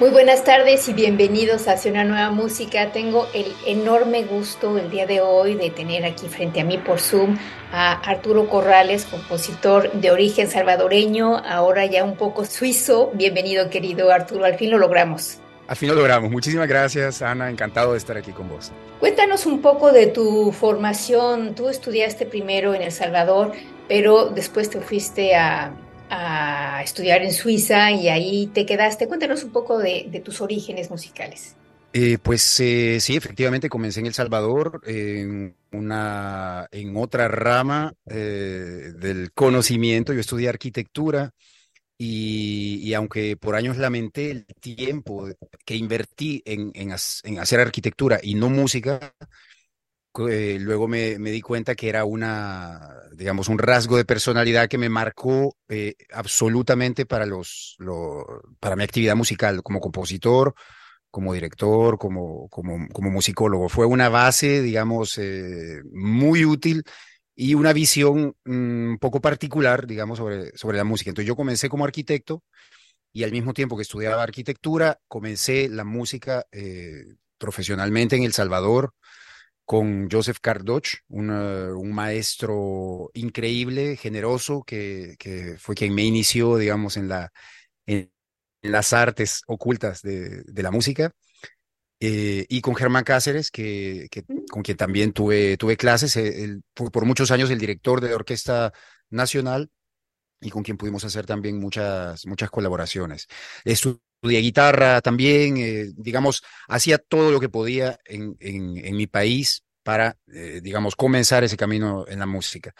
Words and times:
Muy 0.00 0.10
buenas 0.10 0.44
tardes 0.44 0.88
y 0.88 0.92
bienvenidos 0.92 1.66
a 1.66 1.72
Hacia 1.72 1.90
una 1.90 2.04
nueva 2.04 2.30
música. 2.30 2.92
Tengo 2.92 3.26
el 3.34 3.52
enorme 3.66 4.22
gusto 4.22 4.78
el 4.78 4.90
día 4.90 5.06
de 5.08 5.20
hoy 5.20 5.56
de 5.56 5.70
tener 5.70 6.04
aquí 6.04 6.28
frente 6.28 6.60
a 6.60 6.64
mí 6.64 6.78
por 6.78 7.00
Zoom 7.00 7.36
a 7.72 7.94
Arturo 8.08 8.48
Corrales, 8.48 9.06
compositor 9.06 9.90
de 9.90 10.12
origen 10.12 10.48
salvadoreño, 10.48 11.38
ahora 11.38 11.84
ya 11.86 12.04
un 12.04 12.14
poco 12.14 12.44
suizo. 12.44 13.10
Bienvenido 13.12 13.70
querido 13.70 14.12
Arturo, 14.12 14.44
al 14.44 14.54
fin 14.54 14.70
lo 14.70 14.78
logramos. 14.78 15.38
Al 15.66 15.74
fin 15.74 15.88
lo 15.88 15.96
logramos. 15.96 16.30
Muchísimas 16.30 16.68
gracias, 16.68 17.20
Ana. 17.20 17.50
Encantado 17.50 17.90
de 17.90 17.98
estar 17.98 18.16
aquí 18.16 18.30
con 18.30 18.48
vos. 18.48 18.70
Cuéntanos 19.00 19.46
un 19.46 19.60
poco 19.60 19.90
de 19.90 20.06
tu 20.06 20.52
formación. 20.52 21.56
Tú 21.56 21.68
estudiaste 21.68 22.24
primero 22.24 22.72
en 22.72 22.82
El 22.82 22.92
Salvador, 22.92 23.50
pero 23.88 24.26
después 24.26 24.70
te 24.70 24.80
fuiste 24.80 25.34
a, 25.34 25.72
a 26.10 26.82
estudiar 26.82 27.22
en 27.22 27.32
Suiza 27.32 27.90
y 27.90 28.08
ahí 28.08 28.46
te 28.48 28.66
quedaste. 28.66 29.08
Cuéntanos 29.08 29.44
un 29.44 29.50
poco 29.50 29.78
de, 29.78 30.22
tus 30.24 30.40
orígenes 30.40 30.90
musicales. 30.90 31.56
Eh, 31.92 32.18
pues 32.22 32.60
eh, 32.60 32.98
sí, 33.00 33.16
efectivamente 33.16 33.68
comencé 33.68 34.00
en 34.00 34.06
El 34.06 34.14
Salvador, 34.14 34.82
en, 34.84 35.56
una, 35.72 36.68
en 36.70 36.96
otra 36.96 37.28
rama 37.28 37.94
eh, 38.06 38.92
del 38.96 39.32
conocimiento. 39.32 40.12
Yo 40.12 40.20
estudié 40.20 40.48
arquitectura 40.48 41.32
y, 41.96 42.92
aunque 42.94 43.36
por 43.36 43.56
años 43.56 43.76
lamenté 43.76 44.30
el 44.30 44.46
tiempo 44.60 45.28
que 45.64 45.74
invertí 45.74 46.42
en, 46.44 46.70
en 46.74 47.38
hacer 47.38 47.60
arquitectura 47.60 48.20
y 48.22 48.34
no 48.34 48.48
música, 48.50 49.14
eh, 50.28 50.58
luego 50.58 50.88
me, 50.88 51.18
di 51.18 51.40
cuenta 51.40 51.74
que 51.74 51.88
era 51.88 52.04
una, 52.04 52.94
digamos, 53.12 53.48
un 53.48 53.58
rasgo 53.58 53.96
de 53.96 54.04
personalidad 54.04 54.68
que 54.68 54.78
me 54.78 54.88
marcó 54.88 55.56
eh, 55.68 55.94
absolutamente 56.12 57.06
para, 57.06 57.26
los, 57.26 57.76
para 58.58 58.76
mi 58.76 58.84
actividad 58.84 59.14
musical 59.14 59.62
como 59.62 59.80
compositor, 59.80 60.54
como 61.10 61.34
director, 61.34 61.98
como, 61.98 62.48
como, 62.48 62.88
como 62.92 63.10
musicólogo. 63.10 63.68
Fue 63.68 63.86
una 63.86 64.08
base, 64.08 64.62
digamos, 64.62 65.18
eh, 65.18 65.82
muy 65.92 66.44
útil 66.44 66.82
y 67.34 67.54
una 67.54 67.72
visión 67.72 68.34
mm, 68.44 68.90
un 68.90 68.98
poco 68.98 69.20
particular, 69.20 69.86
digamos, 69.86 70.18
sobre, 70.18 70.56
sobre 70.56 70.78
la 70.78 70.84
música. 70.84 71.10
Entonces 71.10 71.28
yo 71.28 71.36
comencé 71.36 71.68
como 71.68 71.84
arquitecto 71.84 72.42
y 73.12 73.24
al 73.24 73.32
mismo 73.32 73.54
tiempo 73.54 73.76
que 73.76 73.82
estudiaba 73.82 74.22
arquitectura, 74.22 75.00
comencé 75.08 75.68
la 75.68 75.84
música 75.84 76.44
profesionalmente 77.38 78.16
en 78.16 78.24
El 78.24 78.32
Salvador 78.32 78.94
con 79.68 80.08
Joseph 80.10 80.38
Cardoch, 80.40 80.86
un 81.08 81.92
maestro 81.92 83.10
increíble, 83.12 83.98
generoso, 83.98 84.64
que, 84.64 85.14
fue 85.58 85.74
quien 85.74 85.94
me 85.94 86.04
inició, 86.04 86.56
digamos, 86.56 86.96
en, 86.96 87.08
la, 87.08 87.30
en, 87.84 88.10
las 88.62 88.94
artes 88.94 89.42
ocultas 89.46 90.00
de, 90.00 90.42
la 90.54 90.70
música. 90.70 91.12
Eh, 92.00 92.46
y 92.48 92.62
con 92.62 92.76
Germán 92.76 93.04
Cáceres, 93.04 93.50
que, 93.50 94.08
con 94.50 94.62
quien 94.62 94.78
también 94.78 95.12
tuve, 95.12 95.58
tuve 95.58 95.76
clases, 95.76 96.16
eh, 96.16 96.60
por, 96.72 97.04
muchos 97.04 97.30
años 97.30 97.50
el 97.50 97.58
director 97.58 98.00
de 98.00 98.08
la 98.08 98.14
Orquesta 98.14 98.72
Nacional 99.10 99.70
y 100.40 100.50
con 100.50 100.62
quien 100.62 100.76
pudimos 100.76 101.04
hacer 101.04 101.26
también 101.26 101.58
muchas, 101.58 102.26
muchas 102.26 102.50
colaboraciones. 102.50 103.26
Estudié 103.64 104.40
guitarra 104.40 105.00
también, 105.00 105.56
eh, 105.56 105.86
digamos, 105.96 106.42
hacía 106.68 106.98
todo 106.98 107.30
lo 107.32 107.40
que 107.40 107.48
podía 107.48 107.98
en, 108.04 108.36
en, 108.40 108.96
mi 108.96 109.06
país 109.06 109.64
para, 109.82 110.16
eh, 110.32 110.60
digamos, 110.62 110.96
comenzar 110.96 111.44
ese 111.44 111.56
camino 111.56 112.04
en 112.08 112.18
la 112.18 112.26
música. 112.26 112.74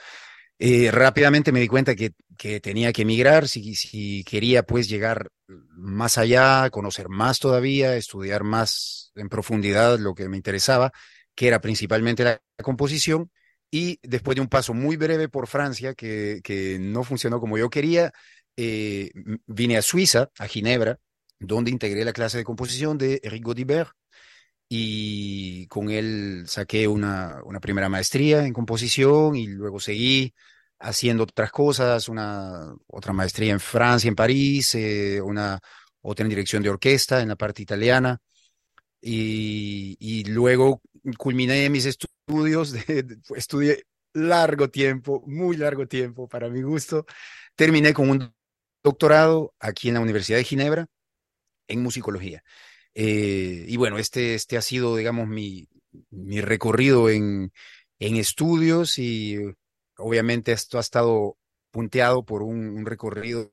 Eh, 0.60 0.90
rápidamente 0.90 1.52
me 1.52 1.60
di 1.60 1.68
cuenta 1.68 1.94
que, 1.94 2.12
que 2.36 2.60
tenía 2.60 2.92
que 2.92 3.02
emigrar 3.02 3.46
si, 3.46 3.74
si, 3.76 4.24
quería 4.24 4.64
pues 4.64 4.88
llegar 4.88 5.28
más 5.46 6.18
allá, 6.18 6.68
conocer 6.70 7.08
más 7.08 7.38
todavía, 7.38 7.94
estudiar 7.96 8.42
más 8.42 9.12
en 9.14 9.28
profundidad 9.28 9.98
lo 9.98 10.14
que 10.14 10.28
me 10.28 10.36
interesaba, 10.36 10.92
que 11.34 11.46
era 11.46 11.60
principalmente 11.60 12.24
la 12.24 12.40
composición. 12.62 13.30
Y 13.70 13.98
después 14.02 14.34
de 14.34 14.40
un 14.40 14.48
paso 14.48 14.72
muy 14.74 14.96
breve 14.96 15.28
por 15.28 15.46
Francia, 15.46 15.94
que, 15.94 16.40
que 16.42 16.78
no 16.80 17.04
funcionó 17.04 17.40
como 17.40 17.58
yo 17.58 17.68
quería, 17.68 18.12
vine 18.56 19.76
a 19.76 19.82
Suiza, 19.82 20.30
a 20.38 20.48
Ginebra, 20.48 20.98
donde 21.38 21.70
integré 21.70 22.04
la 22.04 22.12
clase 22.12 22.38
de 22.38 22.44
composición 22.44 22.98
de 22.98 23.20
Eric 23.22 23.44
Godibert 23.44 23.90
y 24.68 25.66
con 25.68 25.90
él 25.90 26.44
saqué 26.46 26.88
una, 26.88 27.40
una 27.44 27.60
primera 27.60 27.88
maestría 27.88 28.44
en 28.44 28.52
composición 28.52 29.36
y 29.36 29.46
luego 29.46 29.80
seguí 29.80 30.34
haciendo 30.78 31.24
otras 31.24 31.50
cosas, 31.50 32.08
una 32.08 32.74
otra 32.86 33.12
maestría 33.12 33.52
en 33.52 33.60
Francia, 33.60 34.08
en 34.08 34.14
París, 34.14 34.74
eh, 34.74 35.20
una 35.22 35.58
otra 36.02 36.24
en 36.24 36.30
dirección 36.30 36.62
de 36.62 36.70
orquesta 36.70 37.20
en 37.22 37.28
la 37.28 37.36
parte 37.36 37.62
italiana 37.62 38.18
y, 39.00 39.96
y 40.00 40.24
luego 40.24 40.82
culminé 41.16 41.68
mis 41.70 41.86
estudios, 41.86 42.74
estudié 43.36 43.84
largo 44.14 44.70
tiempo, 44.70 45.22
muy 45.26 45.56
largo 45.56 45.86
tiempo 45.86 46.28
para 46.28 46.48
mi 46.48 46.62
gusto, 46.62 47.06
terminé 47.54 47.92
con 47.92 48.10
un 48.10 48.34
doctorado 48.82 49.54
aquí 49.58 49.88
en 49.88 49.94
la 49.94 50.00
Universidad 50.00 50.38
de 50.38 50.44
Ginebra 50.44 50.86
en 51.68 51.82
musicología. 51.82 52.42
Eh, 52.94 53.64
y 53.68 53.76
bueno, 53.76 53.98
este, 53.98 54.34
este 54.34 54.56
ha 54.56 54.62
sido, 54.62 54.96
digamos, 54.96 55.28
mi, 55.28 55.68
mi 56.10 56.40
recorrido 56.40 57.10
en, 57.10 57.52
en 57.98 58.16
estudios 58.16 58.98
y 58.98 59.36
obviamente 59.96 60.52
esto 60.52 60.78
ha 60.78 60.80
estado 60.80 61.36
punteado 61.70 62.24
por 62.24 62.42
un, 62.42 62.84
recorrido 62.86 63.52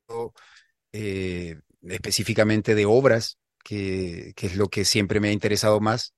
eh, 0.92 1.60
específicamente 1.84 2.76
de 2.76 2.86
obras, 2.86 3.38
que, 3.64 4.34
que, 4.36 4.48
es 4.48 4.56
lo 4.56 4.70
que 4.70 4.86
siempre 4.86 5.20
me 5.20 5.30
ha 5.30 5.34
interesado 5.34 5.80
más, 5.80 6.14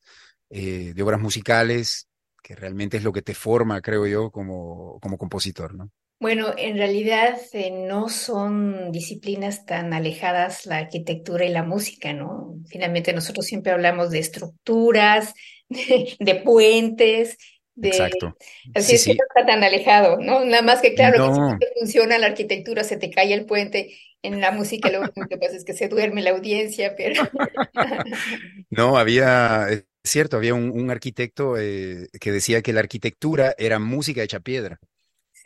eh, 0.50 0.94
de 0.96 1.04
obras 1.04 1.20
musicales, 1.20 2.08
que 2.42 2.56
realmente 2.56 2.98
es 2.98 3.04
lo 3.04 3.12
que 3.12 3.22
te 3.22 3.34
forma, 3.34 3.82
creo 3.82 4.08
yo, 4.08 4.32
como, 4.32 5.00
como 5.02 5.18
compositor, 5.18 5.76
¿no? 5.76 5.92
Bueno, 6.20 6.54
en 6.58 6.78
realidad 6.78 7.38
eh, 7.54 7.70
no 7.70 8.10
son 8.10 8.92
disciplinas 8.92 9.66
tan 9.66 9.94
alejadas 9.94 10.66
la 10.66 10.78
arquitectura 10.78 11.46
y 11.46 11.50
la 11.50 11.62
música, 11.62 12.12
¿no? 12.12 12.56
Finalmente 12.70 13.14
nosotros 13.14 13.46
siempre 13.46 13.72
hablamos 13.72 14.10
de 14.10 14.20
estructuras, 14.20 15.34
de, 15.70 16.36
puentes, 16.44 17.38
de... 17.76 17.90
Exacto. 17.90 18.36
Así 18.74 18.96
es 18.96 19.06
que 19.06 19.14
no 19.14 19.26
está 19.28 19.46
tan 19.46 19.64
alejado, 19.64 20.18
¿no? 20.18 20.44
Nada 20.44 20.64
más 20.64 20.82
que 20.82 20.96
claro, 20.96 21.58
que 21.60 21.68
si 21.68 21.80
funciona 21.80 22.18
la 22.18 22.28
arquitectura, 22.28 22.84
se 22.84 22.98
te 22.98 23.12
cae 23.12 23.34
el 23.34 23.46
puente, 23.46 23.96
en 24.24 24.42
la 24.42 24.52
música 24.52 24.90
lo 24.90 25.02
único 25.02 25.28
que 25.30 25.38
pasa 25.38 25.56
es 25.56 25.64
que 25.64 25.74
se 25.74 25.88
duerme 25.88 26.24
la 26.24 26.32
audiencia, 26.32 26.96
pero... 26.98 27.24
no, 28.72 28.98
había, 28.98 29.68
cierto, 30.10 30.38
había 30.38 30.54
un, 30.54 30.90
arquitecto 30.90 31.58
eh, 31.58 32.10
que 32.20 32.32
decía 32.32 32.62
que 32.62 32.74
la 32.74 32.82
arquitectura 32.82 33.56
era 33.58 33.80
música 33.80 34.24
hecha 34.24 34.40
piedra. 34.40 34.80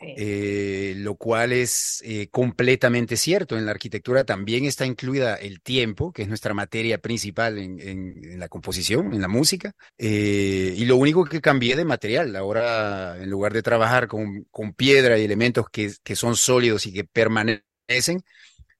Eh, 0.04 0.94
lo 0.96 1.14
cual 1.14 1.52
es 1.52 2.02
eh, 2.04 2.28
completamente 2.30 3.16
cierto. 3.16 3.56
En 3.56 3.66
la 3.66 3.72
arquitectura 3.72 4.24
también 4.24 4.64
está 4.64 4.84
incluida 4.84 5.36
el 5.36 5.60
tiempo, 5.60 6.12
que 6.12 6.22
es 6.22 6.28
nuestra 6.28 6.54
materia 6.54 6.98
principal 6.98 7.58
en, 7.58 8.38
la 8.38 8.48
composición, 8.48 9.14
en 9.14 9.20
la 9.20 9.28
música. 9.28 9.72
Eh, 9.98 10.74
y 10.76 10.84
lo 10.86 10.96
único 10.96 11.24
que 11.24 11.40
cambié 11.40 11.76
de 11.76 11.84
material, 11.84 12.34
ahora 12.36 13.16
en 13.22 13.30
lugar 13.30 13.52
de 13.52 13.62
trabajar 13.62 14.08
con, 14.08 14.44
con 14.50 14.72
piedra 14.72 15.18
y 15.18 15.24
elementos 15.24 15.66
que, 15.70 15.92
que 16.02 16.16
son 16.16 16.36
sólidos 16.36 16.86
y 16.86 16.92
que 16.92 17.04
permanecen, 17.04 18.22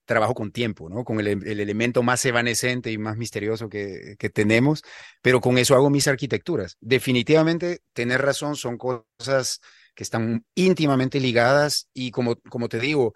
trabajo 0.05 0.33
con 0.33 0.51
tiempo, 0.51 0.89
¿no? 0.89 1.03
Con 1.03 1.19
el, 1.19 1.27
el 1.27 1.59
elemento 1.59 2.03
más 2.03 2.23
evanescente 2.25 2.91
y 2.91 2.97
más 2.97 3.17
misterioso 3.17 3.69
que, 3.69 4.15
que, 4.19 4.29
tenemos, 4.29 4.83
pero 5.21 5.41
con 5.41 5.57
eso 5.57 5.75
hago 5.75 5.89
mis 5.89 6.07
arquitecturas. 6.07 6.77
Definitivamente, 6.81 7.79
tener 7.93 8.21
razón, 8.21 8.55
son 8.55 8.77
cosas 8.77 9.59
que 9.95 10.03
están 10.03 10.45
íntimamente 10.55 11.19
ligadas 11.19 11.87
y 11.93 12.11
como, 12.11 12.35
como 12.49 12.67
te 12.67 12.79
digo, 12.79 13.13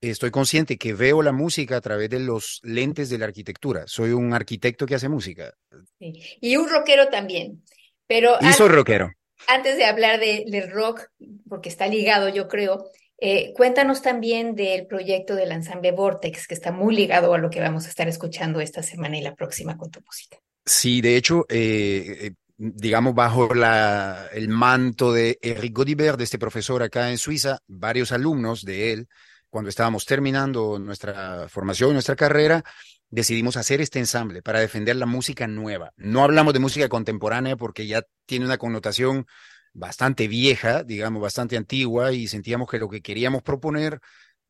estoy 0.00 0.30
consciente 0.30 0.78
que 0.78 0.94
veo 0.94 1.22
la 1.22 1.32
música 1.32 1.76
a 1.76 1.80
través 1.80 2.10
de 2.10 2.20
los 2.20 2.60
lentes 2.62 3.10
de 3.10 3.18
la 3.18 3.26
arquitectura. 3.26 3.84
Soy 3.86 4.10
un 4.12 4.32
arquitecto 4.32 4.86
que 4.86 4.94
hace 4.94 5.08
música. 5.08 5.54
Sí. 5.98 6.38
Y 6.40 6.56
un 6.56 6.68
rockero 6.68 7.08
también. 7.08 7.62
Pero 8.06 8.36
y 8.40 8.52
soy 8.52 8.68
rockero. 8.68 9.12
Antes 9.46 9.76
de 9.76 9.84
hablar 9.84 10.20
de, 10.20 10.44
del 10.48 10.70
rock, 10.70 11.02
porque 11.48 11.68
está 11.68 11.86
ligado, 11.86 12.28
yo 12.28 12.48
creo, 12.48 12.90
eh, 13.20 13.52
cuéntanos 13.54 14.00
también 14.00 14.54
del 14.54 14.86
proyecto 14.86 15.34
del 15.34 15.52
ensamble 15.52 15.92
Vortex, 15.92 16.46
que 16.46 16.54
está 16.54 16.72
muy 16.72 16.96
ligado 16.96 17.34
a 17.34 17.38
lo 17.38 17.50
que 17.50 17.60
vamos 17.60 17.86
a 17.86 17.90
estar 17.90 18.08
escuchando 18.08 18.60
esta 18.60 18.82
semana 18.82 19.18
y 19.18 19.22
la 19.22 19.34
próxima 19.34 19.76
con 19.76 19.90
tu 19.90 20.00
música. 20.00 20.38
Sí, 20.64 21.00
de 21.00 21.16
hecho, 21.16 21.44
eh, 21.48 22.16
eh, 22.20 22.30
digamos, 22.56 23.14
bajo 23.14 23.48
el 23.52 24.48
manto 24.48 25.12
de 25.12 25.38
Eric 25.42 25.74
Godibert, 25.74 26.18
de 26.18 26.24
este 26.24 26.38
profesor 26.38 26.82
acá 26.82 27.10
en 27.10 27.18
Suiza, 27.18 27.58
varios 27.66 28.12
alumnos 28.12 28.64
de 28.64 28.92
él, 28.92 29.08
cuando 29.50 29.68
estábamos 29.68 30.06
terminando 30.06 30.78
nuestra 30.78 31.48
formación, 31.48 31.92
nuestra 31.92 32.16
carrera, 32.16 32.64
decidimos 33.10 33.56
hacer 33.56 33.80
este 33.80 33.98
ensamble 33.98 34.42
para 34.42 34.60
defender 34.60 34.96
la 34.96 35.06
música 35.06 35.46
nueva. 35.46 35.92
No 35.96 36.22
hablamos 36.22 36.54
de 36.54 36.60
música 36.60 36.88
contemporánea 36.88 37.56
porque 37.56 37.86
ya 37.86 38.02
tiene 38.24 38.46
una 38.46 38.58
connotación 38.58 39.26
bastante 39.72 40.28
vieja, 40.28 40.82
digamos, 40.84 41.22
bastante 41.22 41.56
antigua, 41.56 42.12
y 42.12 42.28
sentíamos 42.28 42.68
que 42.70 42.78
lo 42.78 42.88
que 42.88 43.02
queríamos 43.02 43.42
proponer 43.42 44.00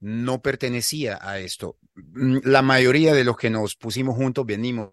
no 0.00 0.40
pertenecía 0.43 1.19
a 1.20 1.38
esto. 1.38 1.76
Mm, 1.94 2.38
la 2.44 2.62
mayoría 2.62 3.14
de 3.14 3.25
los 3.25 3.37
que 3.37 3.50
nos 3.50 3.76
pusimos 3.76 4.17
juntos 4.17 4.46
venimos 4.46 4.93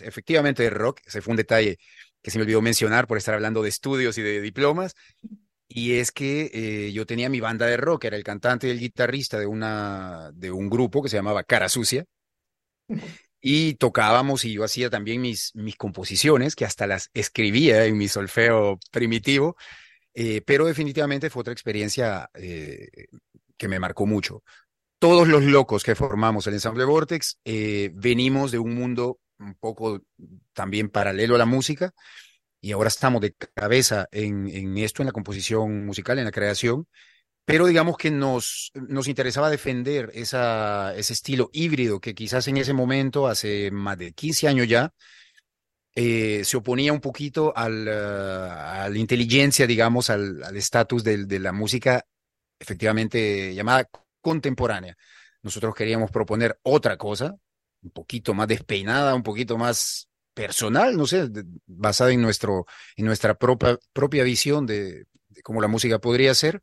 efectivamente 0.00 0.62
de 0.62 0.70
rock, 0.70 1.00
ese 1.06 1.22
fue 1.22 1.32
un 1.32 1.36
detalle 1.38 1.78
que 2.22 2.30
se 2.30 2.38
me 2.38 2.42
olvidó 2.44 2.60
mencionar 2.62 3.06
por 3.06 3.16
estar 3.18 3.34
hablando 3.34 3.62
de 3.62 3.68
estudios 3.70 4.18
y 4.18 4.22
de 4.22 4.40
diplomas, 4.40 4.94
y 5.68 5.94
es 5.94 6.12
que 6.12 6.50
eh, 6.52 6.92
yo 6.92 7.06
tenía 7.06 7.28
mi 7.28 7.40
banda 7.40 7.66
de 7.66 7.76
rock, 7.76 8.04
era 8.04 8.16
el 8.16 8.24
cantante 8.24 8.68
y 8.68 8.70
el 8.70 8.80
guitarrista 8.80 9.38
de, 9.38 9.46
una, 9.46 10.30
de 10.34 10.50
un 10.50 10.70
grupo 10.70 11.02
que 11.02 11.08
se 11.08 11.16
llamaba 11.16 11.44
Cara 11.44 11.68
Sucia, 11.68 12.04
y 13.40 13.74
tocábamos 13.74 14.44
y 14.44 14.52
yo 14.52 14.64
hacía 14.64 14.90
también 14.90 15.20
mis, 15.20 15.54
mis 15.54 15.76
composiciones, 15.76 16.56
que 16.56 16.64
hasta 16.64 16.86
las 16.86 17.10
escribía 17.14 17.84
en 17.84 17.96
mi 17.96 18.08
solfeo 18.08 18.78
primitivo, 18.90 19.56
eh, 20.14 20.42
pero 20.44 20.66
definitivamente 20.66 21.30
fue 21.30 21.42
otra 21.42 21.52
experiencia 21.52 22.28
eh, 22.34 22.88
que 23.56 23.68
me 23.68 23.78
marcó 23.78 24.06
mucho. 24.06 24.42
Todos 24.98 25.28
los 25.28 25.44
locos 25.44 25.84
que 25.84 25.94
formamos 25.94 26.46
el 26.46 26.54
ensamble 26.54 26.84
Vortex 26.84 27.38
eh, 27.44 27.90
venimos 27.94 28.50
de 28.50 28.58
un 28.58 28.74
mundo 28.74 29.20
un 29.38 29.54
poco 29.54 30.02
también 30.52 30.88
paralelo 30.88 31.36
a 31.36 31.38
la 31.38 31.46
música 31.46 31.92
y 32.60 32.72
ahora 32.72 32.88
estamos 32.88 33.20
de 33.20 33.34
cabeza 33.34 34.08
en, 34.10 34.48
en 34.48 34.76
esto, 34.78 35.02
en 35.02 35.06
la 35.06 35.12
composición 35.12 35.86
musical, 35.86 36.18
en 36.18 36.24
la 36.24 36.32
creación 36.32 36.88
pero 37.48 37.66
digamos 37.66 37.96
que 37.96 38.10
nos, 38.10 38.70
nos 38.74 39.08
interesaba 39.08 39.48
defender 39.48 40.10
esa, 40.12 40.94
ese 40.94 41.14
estilo 41.14 41.48
híbrido 41.54 41.98
que 41.98 42.14
quizás 42.14 42.46
en 42.46 42.58
ese 42.58 42.74
momento, 42.74 43.26
hace 43.26 43.70
más 43.70 43.96
de 43.96 44.12
15 44.12 44.48
años 44.48 44.68
ya, 44.68 44.92
eh, 45.94 46.42
se 46.44 46.58
oponía 46.58 46.92
un 46.92 47.00
poquito 47.00 47.56
al, 47.56 47.88
uh, 47.88 48.52
a 48.52 48.88
la 48.90 48.98
inteligencia, 48.98 49.66
digamos, 49.66 50.10
al 50.10 50.54
estatus 50.56 51.02
de, 51.02 51.40
la 51.40 51.52
música 51.52 52.04
efectivamente 52.58 53.54
llamada 53.54 53.88
contemporánea. 54.20 54.94
Nosotros 55.40 55.74
queríamos 55.74 56.10
proponer 56.10 56.58
otra 56.64 56.98
cosa, 56.98 57.34
un 57.80 57.90
poquito 57.92 58.34
más 58.34 58.46
despeinada, 58.46 59.14
un 59.14 59.22
poquito 59.22 59.56
más 59.56 60.10
personal, 60.34 60.94
no 60.98 61.06
sé, 61.06 61.28
de, 61.28 61.44
basada 61.64 62.12
en, 62.12 62.20
nuestro, 62.20 62.66
en 62.94 63.06
nuestra 63.06 63.32
propia, 63.36 63.78
propia 63.94 64.22
visión 64.22 64.66
de 64.66 65.06
cómo 65.42 65.62
la 65.62 65.68
música 65.68 65.98
podría 65.98 66.34
ser 66.34 66.62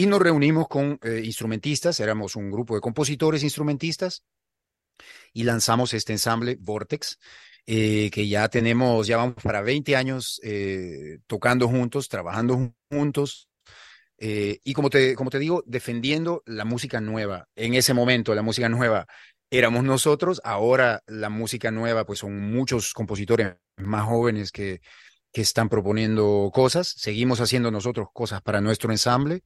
y 0.00 0.06
nos 0.06 0.22
reunimos 0.22 0.66
con 0.66 0.98
eh, 1.02 1.20
instrumentistas, 1.22 2.00
éramos 2.00 2.34
un 2.34 2.50
grupo 2.50 2.74
de 2.74 2.80
compositores 2.80 3.42
instrumentistas 3.42 4.24
y 5.34 5.42
lanzamos 5.42 5.92
este 5.92 6.14
ensamble 6.14 6.56
Vortex, 6.58 7.18
eh, 7.66 8.08
que 8.10 8.26
ya 8.26 8.48
tenemos, 8.48 9.06
ya 9.06 9.18
vamos 9.18 9.34
para 9.42 9.60
20 9.60 9.96
años 9.96 10.40
eh, 10.42 11.18
tocando 11.26 11.68
juntos, 11.68 12.08
trabajando 12.08 12.72
juntos. 12.90 13.50
Eh, 14.16 14.60
y 14.64 14.72
como 14.72 14.88
te, 14.88 15.14
como 15.14 15.28
te 15.28 15.38
digo, 15.38 15.62
defendiendo 15.66 16.42
la 16.46 16.64
música 16.64 17.02
nueva. 17.02 17.48
En 17.54 17.74
ese 17.74 17.92
momento, 17.92 18.34
la 18.34 18.40
música 18.40 18.70
nueva 18.70 19.06
éramos 19.50 19.84
nosotros, 19.84 20.40
ahora 20.44 21.02
la 21.08 21.28
música 21.28 21.70
nueva, 21.70 22.06
pues 22.06 22.20
son 22.20 22.40
muchos 22.50 22.94
compositores 22.94 23.56
más 23.76 24.06
jóvenes 24.06 24.50
que, 24.50 24.80
que 25.30 25.42
están 25.42 25.68
proponiendo 25.68 26.50
cosas. 26.54 26.88
Seguimos 26.88 27.42
haciendo 27.42 27.70
nosotros 27.70 28.08
cosas 28.14 28.40
para 28.40 28.62
nuestro 28.62 28.92
ensamble. 28.92 29.42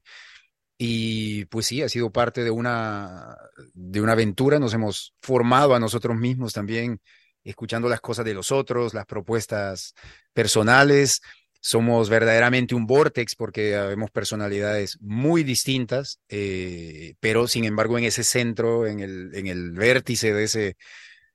Y 0.76 1.44
pues 1.46 1.66
sí, 1.66 1.82
ha 1.82 1.88
sido 1.88 2.10
parte 2.10 2.42
de 2.42 2.50
una, 2.50 3.36
de 3.74 4.00
una 4.00 4.12
aventura, 4.12 4.58
nos 4.58 4.74
hemos 4.74 5.14
formado 5.22 5.74
a 5.74 5.80
nosotros 5.80 6.16
mismos 6.16 6.52
también, 6.52 7.00
escuchando 7.44 7.88
las 7.88 8.00
cosas 8.00 8.24
de 8.24 8.34
los 8.34 8.50
otros, 8.50 8.94
las 8.94 9.06
propuestas 9.06 9.94
personales. 10.32 11.20
Somos 11.60 12.10
verdaderamente 12.10 12.74
un 12.74 12.86
vortex 12.86 13.36
porque 13.36 13.76
vemos 13.78 14.10
personalidades 14.10 14.98
muy 15.00 15.44
distintas, 15.44 16.20
eh, 16.28 17.14
pero 17.20 17.46
sin 17.48 17.64
embargo 17.64 17.96
en 17.96 18.04
ese 18.04 18.24
centro, 18.24 18.86
en 18.86 19.00
el, 19.00 19.34
en 19.34 19.46
el 19.46 19.72
vértice 19.72 20.34
de 20.34 20.44
ese, 20.44 20.76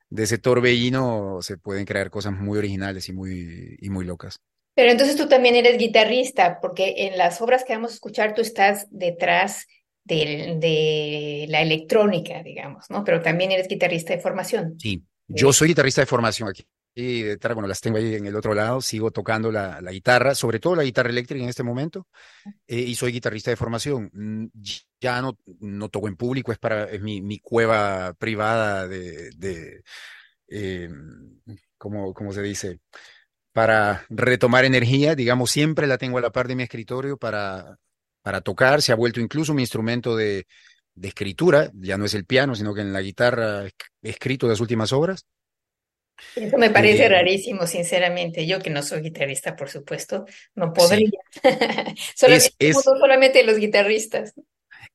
de 0.09 0.23
ese 0.23 0.37
torbellino, 0.37 1.39
se 1.41 1.57
pueden 1.57 1.85
crear 1.85 2.09
cosas 2.11 2.33
muy 2.33 2.57
originales 2.59 3.09
y 3.09 3.13
muy, 3.13 3.77
y 3.79 3.89
muy 3.89 4.05
locas. 4.05 4.39
Pero 4.75 4.91
entonces 4.91 5.15
tú 5.15 5.27
también 5.27 5.55
eres 5.55 5.77
guitarrista, 5.77 6.59
porque 6.61 6.93
en 6.97 7.17
las 7.17 7.41
obras 7.41 7.63
que 7.63 7.73
vamos 7.73 7.91
a 7.91 7.95
escuchar 7.95 8.33
tú 8.33 8.41
estás 8.41 8.87
detrás 8.89 9.67
de, 10.03 10.57
de 10.59 11.45
la 11.49 11.61
electrónica, 11.61 12.41
digamos, 12.43 12.85
¿no? 12.89 13.03
Pero 13.03 13.21
también 13.21 13.51
eres 13.51 13.67
guitarrista 13.67 14.13
de 14.13 14.19
formación. 14.19 14.75
Sí, 14.79 15.03
yo 15.27 15.51
soy 15.53 15.69
guitarrista 15.69 16.01
de 16.01 16.07
formación 16.07 16.49
aquí. 16.49 16.65
Y 16.95 17.21
detrás, 17.21 17.53
bueno, 17.55 17.67
las 17.67 17.79
tengo 17.79 17.97
ahí 17.97 18.15
en 18.15 18.25
el 18.25 18.35
otro 18.35 18.53
lado, 18.53 18.81
sigo 18.81 19.11
tocando 19.11 19.51
la, 19.51 19.79
la 19.79 19.91
guitarra, 19.91 20.33
sobre 20.35 20.59
todo 20.59 20.75
la 20.75 20.83
guitarra 20.83 21.09
eléctrica 21.09 21.43
en 21.43 21.49
este 21.49 21.63
momento, 21.63 22.07
eh, 22.67 22.79
y 22.79 22.95
soy 22.95 23.11
guitarrista 23.11 23.51
de 23.51 23.57
formación. 23.57 24.09
Mm, 24.11 24.47
ya 24.99 25.21
no, 25.21 25.37
no 25.59 25.89
toco 25.89 26.07
en 26.07 26.17
público, 26.17 26.51
es 26.51 26.57
para 26.57 26.85
es 26.85 27.01
mi, 27.01 27.21
mi 27.21 27.39
cueva 27.39 28.13
privada 28.17 28.87
de, 28.87 29.29
de 29.37 29.83
eh, 30.49 30.89
¿cómo, 31.77 32.13
¿cómo 32.13 32.33
se 32.33 32.41
dice? 32.41 32.79
Para 33.53 34.05
retomar 34.09 34.65
energía, 34.65 35.15
digamos, 35.15 35.51
siempre 35.51 35.87
la 35.87 35.97
tengo 35.97 36.17
a 36.17 36.21
la 36.21 36.31
par 36.31 36.47
de 36.47 36.55
mi 36.55 36.63
escritorio 36.63 37.17
para, 37.17 37.77
para 38.21 38.41
tocar, 38.41 38.81
se 38.81 38.91
ha 38.91 38.95
vuelto 38.95 39.19
incluso 39.19 39.53
mi 39.53 39.63
instrumento 39.63 40.15
de, 40.15 40.45
de 40.95 41.07
escritura, 41.07 41.71
ya 41.73 41.97
no 41.97 42.05
es 42.05 42.13
el 42.13 42.25
piano, 42.25 42.55
sino 42.55 42.73
que 42.73 42.81
en 42.81 42.93
la 42.93 43.01
guitarra 43.01 43.65
he 43.65 44.09
escrito 44.09 44.47
las 44.47 44.59
últimas 44.59 44.93
obras. 44.93 45.25
Eso 46.35 46.57
me 46.57 46.69
parece 46.69 47.05
eh, 47.05 47.09
rarísimo, 47.09 47.65
sinceramente. 47.65 48.45
Yo 48.45 48.59
que 48.59 48.69
no 48.69 48.83
soy 48.83 49.01
guitarrista, 49.01 49.55
por 49.55 49.69
supuesto, 49.69 50.25
no 50.55 50.73
podría. 50.73 51.09
Sí. 52.15 52.25
es, 52.27 52.53
es, 52.59 52.81
solamente 52.81 53.43
los 53.43 53.57
guitarristas. 53.57 54.33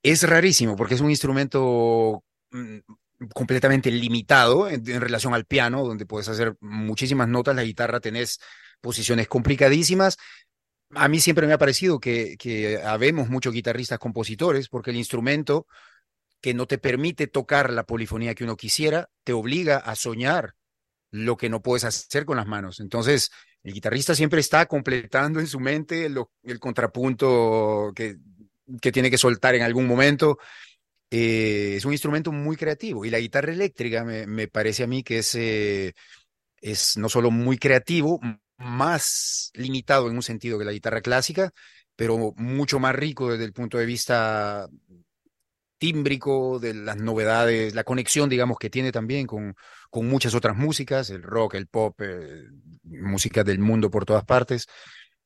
Es 0.03 0.23
rarísimo 0.29 0.77
porque 0.77 0.95
es 0.95 1.01
un 1.01 1.11
instrumento 1.11 2.23
mm, 2.51 2.79
completamente 3.33 3.91
limitado 3.91 4.69
en, 4.69 4.85
relación 5.01 5.35
al 5.35 5.45
piano, 5.45 5.85
donde 5.85 6.07
puedes 6.07 6.29
hacer 6.29 6.57
muchísimas 6.61 7.29
notas, 7.29 7.57
la 7.57 7.65
guitarra 7.65 8.01
tenés 8.01 8.41
posiciones 8.81 9.29
complicadísimas. 9.29 10.19
A 10.91 11.09
mí 11.09 11.21
siempre 11.21 11.47
me 11.47 11.53
ha 11.53 11.59
parecido 11.59 12.01
que, 12.01 12.81
habemos 12.85 13.29
muchos 13.29 13.53
guitarristas 13.53 13.99
compositores, 13.99 14.69
porque 14.69 14.91
el 14.91 14.97
instrumento 14.97 15.67
que 16.41 16.55
no 16.55 16.67
te 16.67 16.79
permite 16.79 17.27
tocar 17.27 17.73
la 17.73 17.85
polifonía 17.85 18.35
que 18.35 18.45
uno 18.45 18.57
quisiera, 18.57 19.09
te 19.25 19.33
obliga 19.33 19.79
a 19.79 19.95
soñar 19.95 20.55
lo 21.11 21.37
que 21.37 21.49
no 21.49 21.63
puedes 21.63 21.85
hacer 21.85 22.27
con 22.27 22.37
las 22.37 22.47
manos. 22.47 22.81
Entonces, 22.81 23.31
el 23.63 23.73
guitarrista 23.73 24.15
siempre 24.15 24.41
está 24.41 24.67
completando 24.67 25.41
en 25.41 25.47
su 25.47 25.59
mente 25.59 26.07
el 26.07 26.61
contrapunto 26.61 27.93
que 27.95 28.93
tiene 28.93 29.11
que 29.11 29.19
soltar 29.19 29.55
en 29.55 29.63
algún 29.63 29.87
momento 29.87 30.39
eh, 31.17 31.77
es 31.77 31.85
un 31.85 31.93
instrumento 31.93 32.33
muy 32.33 32.57
creativo 32.57 33.05
y 33.05 33.11
la 33.11 33.21
guitarra 33.21 33.53
eléctrica 33.53 34.03
me, 34.03 34.49
parece 34.49 34.83
a 34.83 34.89
mí 34.89 35.05
que 35.05 35.19
es, 35.19 35.37
eh, 35.37 35.93
es 36.61 36.97
no 36.97 37.09
solo 37.09 37.31
muy 37.31 37.57
creativo, 37.57 38.21
más 38.57 39.53
limitado 39.55 40.11
en 40.11 40.17
un 40.17 40.25
sentido 40.25 40.59
que 40.59 40.65
la 40.65 40.73
guitarra 40.73 41.03
clásica, 41.03 41.53
pero 41.95 42.33
mucho 42.37 42.81
más 42.81 42.97
rico 42.97 43.31
desde 43.31 43.45
el 43.45 43.53
punto 43.53 43.79
de 43.79 43.87
vista 43.87 44.67
tímbrico, 45.79 46.59
de 46.59 46.75
las 46.75 46.97
novedades, 46.97 47.77
la 47.77 47.85
conexión, 47.85 48.29
digamos, 48.29 48.59
que 48.59 48.71
tiene 48.71 48.91
también 48.91 49.29
con, 49.29 49.55
con 49.91 50.09
muchas 50.09 50.35
otras 50.35 50.57
músicas, 50.57 51.11
el 51.11 51.23
rock, 51.23 51.55
el 51.55 51.69
pop, 51.69 51.95
eh, 52.01 52.49
música 52.83 53.45
del 53.45 53.61
mundo 53.61 53.89
por 53.89 54.05
todas 54.05 54.25
partes, 54.25 54.67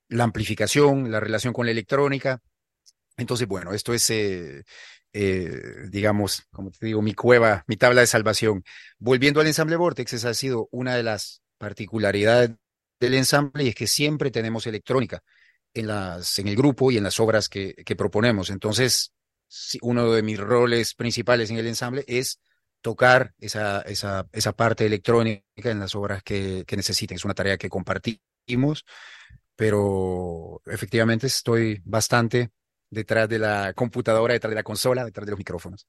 la 0.09 0.25
amplificación, 0.25 1.11
la 1.11 1.21
relación 1.21 1.55
con 1.55 1.65
la 1.65 1.73
electrónica. 1.73 2.43
Entonces, 3.17 3.49
bueno, 3.49 3.73
esto 3.73 3.95
es, 3.95 4.11
eh, 5.13 5.61
digamos, 5.91 6.43
como 6.51 6.71
te 6.71 6.87
digo, 6.87 7.03
mi 7.03 7.15
cueva, 7.15 7.65
mi 7.67 7.77
tabla 7.77 8.03
de 8.03 8.07
salvación. 8.07 8.65
Volviendo 8.99 9.41
al 9.41 9.47
ensamble 9.47 9.77
Vortex, 9.77 10.13
esa 10.13 10.31
ha 10.31 10.35
sido 10.35 10.69
una 10.71 10.95
de 10.97 11.03
las 11.03 11.43
particularidades 11.59 12.51
del 13.01 13.15
ensamble 13.15 13.65
y 13.65 13.69
es 13.69 13.75
que 13.75 13.87
siempre 13.87 14.31
tenemos 14.31 14.67
electrónica 14.67 15.23
en, 15.75 15.87
las, 15.87 16.39
en 16.39 16.49
el 16.49 16.57
grupo 16.57 16.91
y 16.91 16.97
en 16.99 17.05
las 17.05 17.21
obras 17.21 17.49
que, 17.49 17.75
proponemos. 17.97 18.51
Entonces, 18.51 19.13
uno 19.83 20.13
de 20.13 20.23
mis 20.23 20.39
roles 20.39 20.95
principales 20.95 21.51
en 21.51 21.59
el 21.59 21.67
ensamble 21.67 22.05
es 22.07 22.41
tocar 22.81 23.35
esa, 23.39 23.81
esa, 23.83 24.29
esa 24.33 24.53
parte 24.53 24.87
electrónica 24.87 25.43
en 25.65 25.81
las 25.81 25.95
obras 25.95 26.23
que, 26.23 26.65
que 26.67 26.77
necesiten. 26.77 27.17
Es 27.17 27.25
una 27.25 27.35
tarea 27.35 27.57
que 27.57 27.69
compartimos, 27.69 28.85
pero 29.57 30.63
efectivamente 30.67 31.27
estoy 31.27 31.81
bastante 31.85 32.51
detrás 32.91 33.29
de 33.29 33.39
la 33.39 33.73
computadora, 33.75 34.35
detrás 34.35 34.51
de 34.51 34.57
la 34.57 34.63
consola, 34.63 35.05
detrás 35.05 35.27
de 35.27 35.33
los 35.33 35.39
micrófonos. 35.39 35.87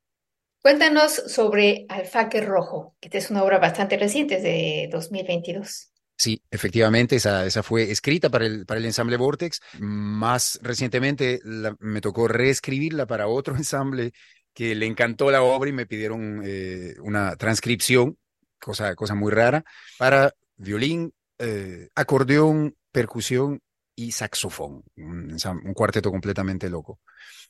Cuéntanos 0.61 1.13
sobre 1.13 1.85
Alfaque 1.87 2.41
Rojo, 2.41 2.95
que 2.99 3.17
es 3.17 3.29
una 3.29 3.43
obra 3.43 3.59
bastante 3.59 3.97
reciente, 3.97 4.35
es 4.35 4.43
de 4.43 4.89
2022. 4.91 5.91
Sí, 6.17 6.43
efectivamente, 6.51 7.15
esa, 7.15 7.45
esa 7.45 7.63
fue 7.63 7.89
escrita 7.91 8.29
para 8.29 8.45
el, 8.45 8.65
para 8.65 8.79
el 8.79 8.85
ensamble 8.85 9.15
Vortex. 9.15 9.61
Más 9.79 10.59
recientemente 10.61 11.39
me 11.79 12.01
tocó 12.01 12.27
reescribirla 12.27 13.05
para 13.07 13.27
otro 13.27 13.55
ensamble 13.57 14.11
que 14.53 14.75
le 14.75 14.85
encantó 14.85 15.31
la 15.31 15.43
obra 15.43 15.69
y 15.69 15.73
me 15.73 15.85
pidieron 15.85 16.41
eh, 16.43 16.95
una 17.01 17.37
transcripción, 17.37 18.17
cosa, 18.59 18.95
cosa 18.95 19.15
muy 19.15 19.31
rara, 19.31 19.63
para 19.97 20.33
violín, 20.57 21.13
eh, 21.37 21.87
acordeón, 21.95 22.75
percusión 22.91 23.61
y 23.99 24.13
saxofón, 24.13 24.81
un, 24.95 25.73
cuarteto 25.73 26.09
completamente 26.09 26.69
loco. 26.69 27.01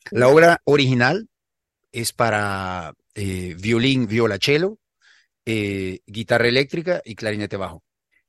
La 0.10 0.30
obra 0.30 0.60
original 0.64 1.30
es 1.92 2.12
para 2.12 2.92
eh, 3.14 3.56
violín, 3.60 4.08
violonchelo, 4.08 4.80
eh, 5.46 6.00
guitarra 6.08 6.48
eléctrica 6.48 7.04
y 7.06 7.14
clarinete 7.14 7.56
bajo. 7.56 7.84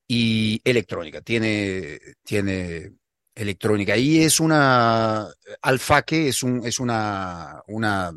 Y 0.06 0.60
electrónica, 0.64 1.22
tiene, 1.22 1.98
tiene 2.22 2.92
electrónica. 3.34 3.96
Y 3.96 4.22
es 4.22 4.38
una, 4.38 5.26
alfaque 5.62 6.28
es, 6.28 6.42
un, 6.42 6.66
es 6.66 6.78
una, 6.78 7.62
una 7.68 8.12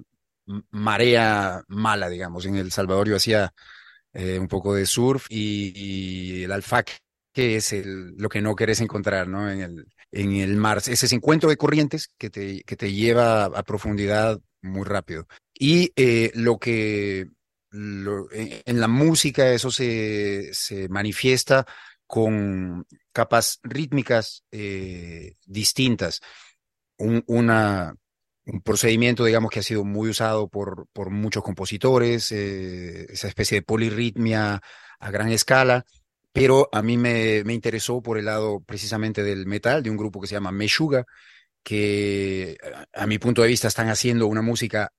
marea 0.72 1.64
mala, 1.70 2.10
digamos. 2.10 2.46
En 2.46 2.58
El 2.58 2.74
Salvador 2.74 3.08
yo 3.08 3.16
hacía 3.16 3.54
eh, 4.12 4.38
un 4.38 4.50
poco 4.50 4.76
de 4.76 4.86
surf 4.86 5.28
y, 5.30 5.72
y 5.76 6.44
el 6.44 6.52
alfaque 6.52 6.94
que 7.34 7.56
es 7.58 7.74
el, 7.74 8.16
lo 8.18 8.30
que 8.30 8.42
no 8.42 8.56
querés 8.56 8.80
encontrar 8.80 9.28
¿no? 9.28 9.50
En, 9.50 9.62
el, 9.62 9.88
en 10.12 10.34
el 10.34 10.56
mar. 10.56 10.78
Es 10.78 11.04
ese 11.04 11.16
encuentro 11.16 11.50
de 11.50 11.58
corrientes 11.58 12.10
que 12.18 12.30
te, 12.30 12.64
que 12.64 12.76
te 12.76 12.94
lleva 12.94 13.46
a, 13.46 13.64
profundidad 13.64 14.40
muy 14.62 14.84
rápido. 14.86 15.28
Y 15.54 15.92
eh, 15.96 16.32
lo 16.36 16.60
que 16.60 17.28
en, 17.72 18.80
la 18.80 18.88
música 18.88 19.52
eso 19.52 19.72
se, 19.72 20.54
se 20.54 20.88
manifiesta 20.90 21.66
con 22.06 22.86
capas 23.12 23.60
rítmicas 23.64 24.44
eh, 24.52 25.36
distintas. 25.46 26.22
Un, 26.98 27.24
una, 27.26 27.96
un 28.46 28.62
procedimiento, 28.62 29.26
digamos, 29.26 29.50
que 29.50 29.60
ha 29.60 29.64
sido 29.64 29.84
muy 29.84 30.10
usado 30.10 30.48
por, 30.48 30.88
por 30.94 31.10
muchos 31.10 31.44
compositores, 31.44 32.32
eh, 32.32 33.08
esa 33.10 33.28
especie 33.28 33.58
de 33.58 33.62
polirritmia 33.64 34.62
a 35.00 35.12
gran 35.12 35.30
escala, 35.30 35.86
pero 36.34 36.68
a 36.72 36.82
mí 36.82 36.98
me, 36.98 37.44
me, 37.46 37.54
interesó 37.54 38.02
por 38.02 38.18
el 38.18 38.26
lado 38.26 38.62
precisamente 38.62 39.24
del 39.24 39.46
metal, 39.46 39.84
de 39.84 39.92
un 39.92 39.98
grupo 39.98 40.20
que 40.20 40.28
se 40.28 40.34
llama 40.34 40.52
Meshuga, 40.52 41.06
que 41.64 42.58
a, 42.94 43.08
mi 43.08 43.20
punto 43.20 43.44
de 43.44 43.48
vista 43.48 43.68
están 43.68 43.88
haciendo 43.88 44.28
una 44.28 44.42
música 44.42 44.92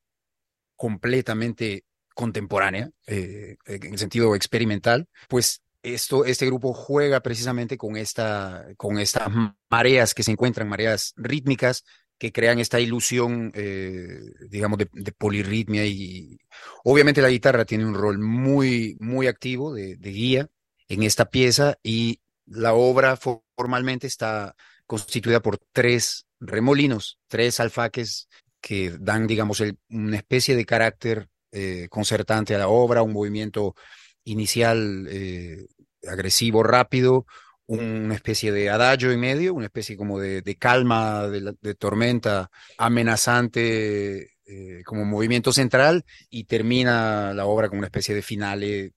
completamente 0.77 1.85
contemporánea, 2.15 2.91
eh, 3.09 3.57
en 3.67 3.99
sentido 3.99 4.37
experimental, 4.37 5.09
pues 5.29 5.63
esto, 5.83 6.25
este 6.25 6.47
grupo 6.47 6.73
juega 6.73 7.21
precisamente 7.21 7.77
con, 7.77 7.97
esta, 7.97 8.67
con 8.77 8.99
estas 8.99 9.29
mareas 9.69 10.15
que 10.15 10.23
se 10.23 10.31
encuentran, 10.31 10.69
mareas 10.69 11.15
rítmicas, 11.17 11.85
que 12.17 12.31
crean 12.31 12.61
esta 12.61 12.79
ilusión, 12.79 13.51
eh, 13.55 14.21
digamos, 14.49 14.79
de, 14.79 15.13
polirritmia 15.19 15.85
y 15.85 16.39
obviamente 16.85 17.21
la 17.21 17.29
guitarra 17.29 17.65
tiene 17.65 17.85
un 17.85 17.95
rol 17.95 18.21
muy, 18.21 18.97
muy 19.01 19.27
activo 19.27 19.75
de 19.75 19.97
guía 19.97 20.49
en 20.89 21.03
esta 21.03 21.27
pieza 21.27 21.79
y 21.83 22.21
la 22.47 22.75
obra 22.75 23.17
formalmente 23.17 24.07
está 24.07 24.55
constituida 24.87 25.41
por 25.41 25.59
tres 25.73 26.27
remolinos, 26.41 27.19
tres 27.29 27.61
alfaques 27.61 28.29
que 28.61 28.97
dan, 28.99 29.27
digamos, 29.27 29.63
una 29.91 30.17
especie 30.17 30.57
de 30.57 30.65
carácter 30.65 31.29
eh, 31.53 31.89
concertante 31.91 32.55
a 32.55 32.59
la 32.59 32.69
obra, 32.69 33.03
un 33.03 33.13
movimiento 33.13 33.75
inicial 34.25 35.07
eh, 35.11 35.67
agresivo, 36.07 36.63
rápido, 36.63 37.27
una 37.67 38.15
especie 38.15 38.53
de 38.53 38.71
adagio 38.71 39.11
en 39.11 39.21
medio, 39.21 39.55
una 39.55 39.67
especie 39.67 39.97
como 39.97 40.19
de, 40.19 40.43
calma, 40.59 41.29
de, 41.29 41.75
tormenta 41.75 42.51
amenazante 42.77 44.31
eh, 44.47 44.83
como 44.85 45.05
movimiento 45.05 45.53
central 45.53 46.05
y 46.29 46.45
termina 46.45 47.33
la 47.33 47.47
obra 47.47 47.69
con 47.69 47.79
una 47.79 47.87
especie 47.87 48.15
de 48.15 48.23
finale 48.23 48.93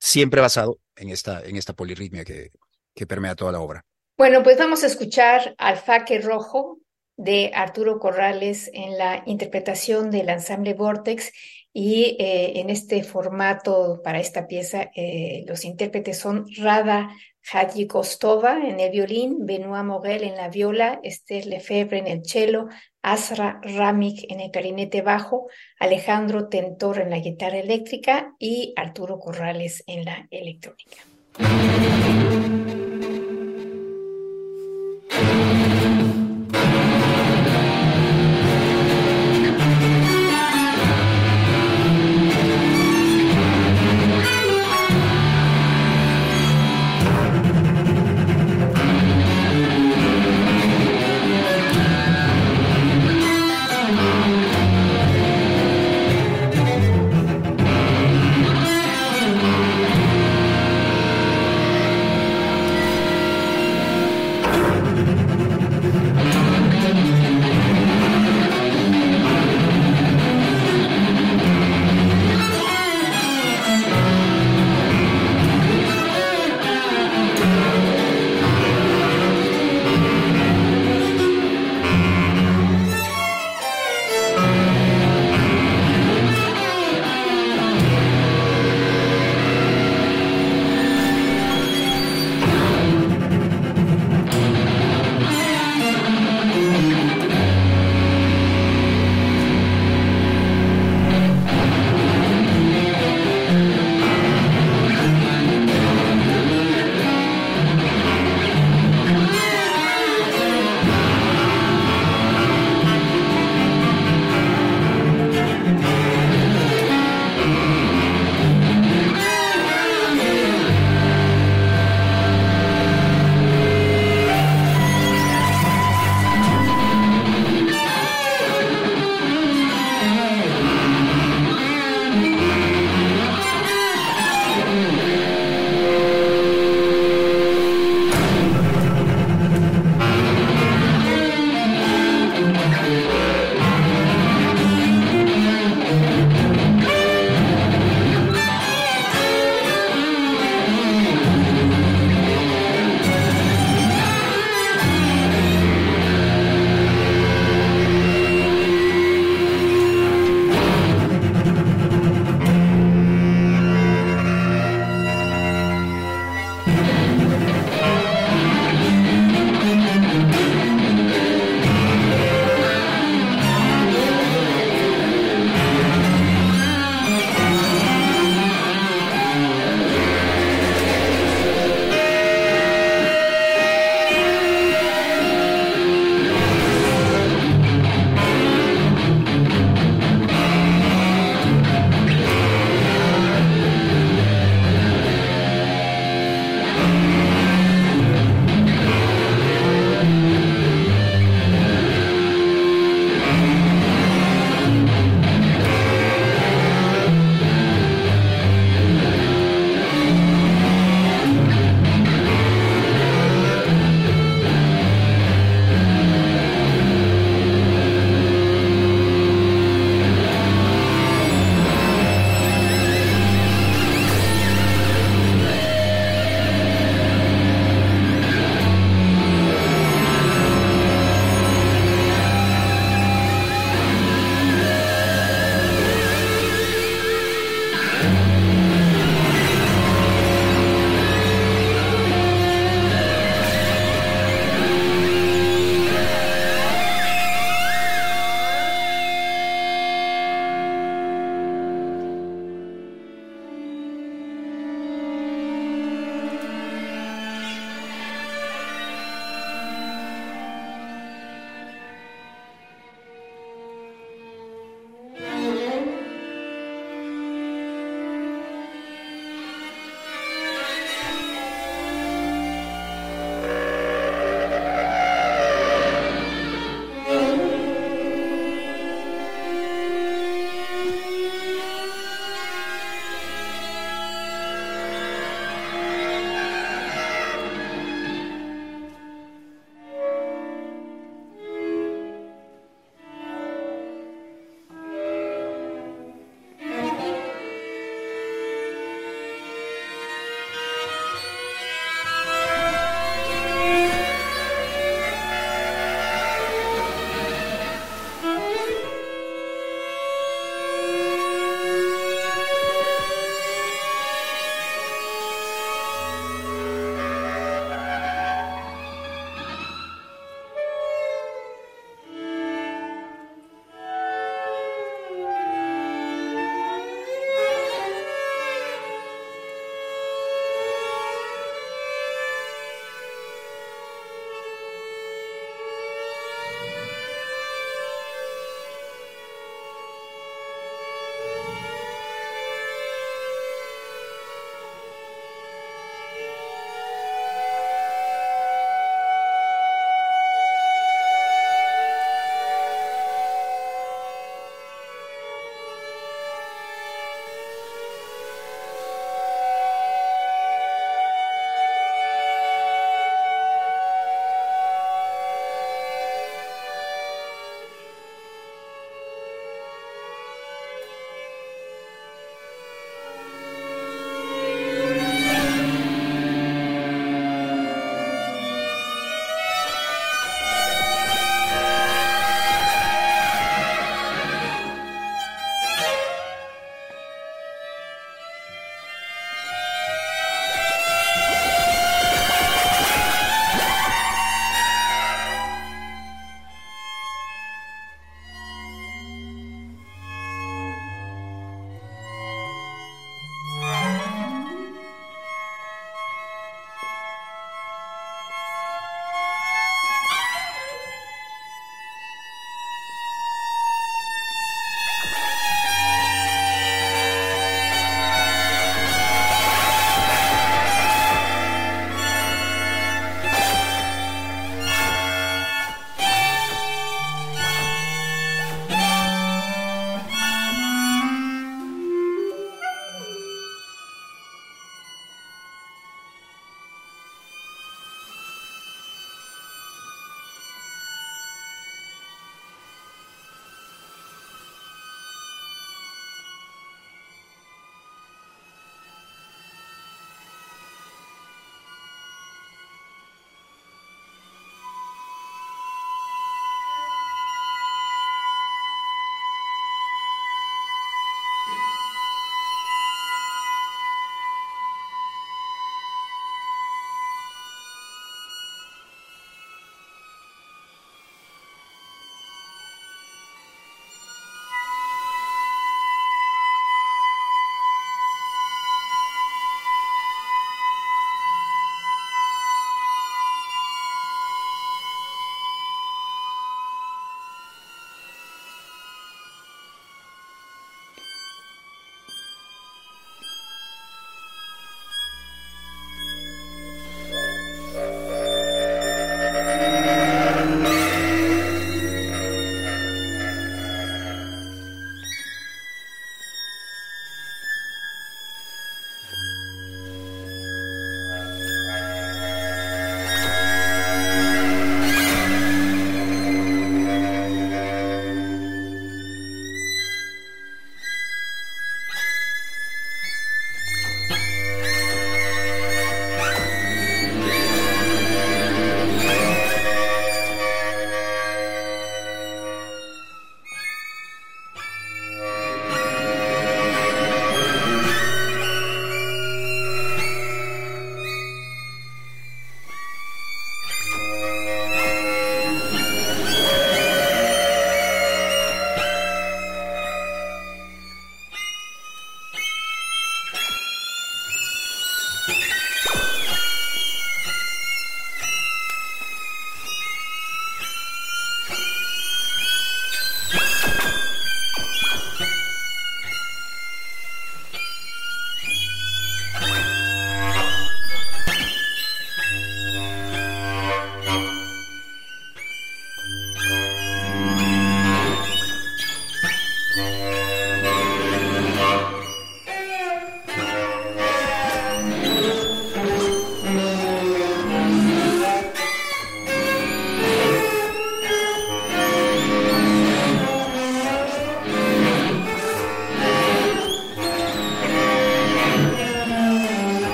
siempre 0.00 0.40
basado 0.40 0.78
en 0.98 1.10
esta, 1.10 1.42
en 1.42 1.56
esta 1.56 1.72
polirritmia 1.72 2.24
que, 2.24 2.50
que 2.94 3.06
permea 3.06 3.34
toda 3.34 3.52
la 3.52 3.60
obra. 3.60 3.84
Bueno, 4.16 4.42
pues 4.42 4.58
vamos 4.58 4.82
a 4.82 4.88
escuchar 4.88 5.54
Alfaque 5.58 6.20
Rojo 6.20 6.78
de 7.16 7.50
Arturo 7.54 7.98
Corrales 7.98 8.70
en 8.72 8.98
la 8.98 9.22
interpretación 9.26 10.10
del 10.10 10.28
ensamble 10.28 10.74
Vortex 10.74 11.32
y 11.72 12.16
eh, 12.18 12.60
en 12.60 12.70
este 12.70 13.02
formato 13.02 14.00
para 14.02 14.18
esta 14.20 14.46
pieza 14.46 14.90
eh, 14.94 15.44
los 15.46 15.64
intérpretes 15.64 16.18
son 16.18 16.46
Rada 16.56 17.10
Hadji 17.50 17.86
Kostova 17.86 18.58
en 18.62 18.78
el 18.80 18.90
violín, 18.90 19.46
Benoit 19.46 19.84
Morel 19.84 20.24
en 20.24 20.36
la 20.36 20.48
viola, 20.48 21.00
Esther 21.02 21.46
Lefebvre 21.46 21.98
en 21.98 22.06
el 22.06 22.24
cello, 22.24 22.68
Asra 23.02 23.60
Ramik 23.62 24.30
en 24.30 24.40
el 24.40 24.50
clarinete 24.50 25.02
bajo, 25.02 25.48
Alejandro 25.78 26.48
Tentor 26.48 27.00
en 27.00 27.10
la 27.10 27.18
guitarra 27.18 27.58
eléctrica 27.58 28.34
y 28.38 28.74
Arturo 28.76 29.18
Corrales 29.18 29.82
en 29.86 30.04
la 30.04 30.26
electrónica. 30.30 30.96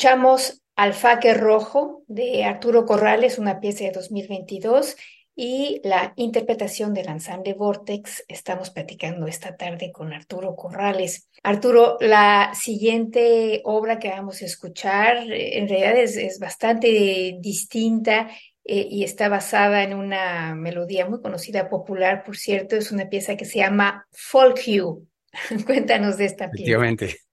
Escuchamos 0.00 0.62
Alfaque 0.76 1.34
Rojo 1.34 2.04
de 2.06 2.44
Arturo 2.44 2.86
Corrales, 2.86 3.38
una 3.38 3.60
pieza 3.60 3.84
de 3.84 3.90
2022, 3.90 4.96
y 5.36 5.82
la 5.84 6.14
interpretación 6.16 6.94
del 6.94 7.10
ensamble 7.10 7.52
Vortex. 7.52 8.24
Estamos 8.26 8.70
platicando 8.70 9.26
esta 9.26 9.58
tarde 9.58 9.92
con 9.92 10.14
Arturo 10.14 10.56
Corrales. 10.56 11.28
Arturo, 11.42 11.98
la 12.00 12.52
siguiente 12.54 13.60
obra 13.64 13.98
que 13.98 14.08
vamos 14.08 14.40
a 14.40 14.46
escuchar 14.46 15.18
en 15.30 15.68
realidad 15.68 15.98
es, 15.98 16.38
bastante 16.38 17.36
distinta 17.38 18.30
eh, 18.64 18.86
y 18.88 19.04
está 19.04 19.28
basada 19.28 19.82
en 19.82 19.92
una 19.92 20.54
melodía 20.54 21.06
muy 21.06 21.20
conocida, 21.20 21.68
popular, 21.68 22.24
por 22.24 22.38
cierto. 22.38 22.74
Es 22.74 22.90
una 22.90 23.10
pieza 23.10 23.36
que 23.36 23.44
se 23.44 23.58
llama 23.58 24.06
Folk 24.12 24.62
You. 24.62 25.06
Cuéntanos 25.66 26.16
de 26.16 26.24
esta 26.24 26.50
pieza. 26.50 26.70
Efectivamente. 26.70 27.29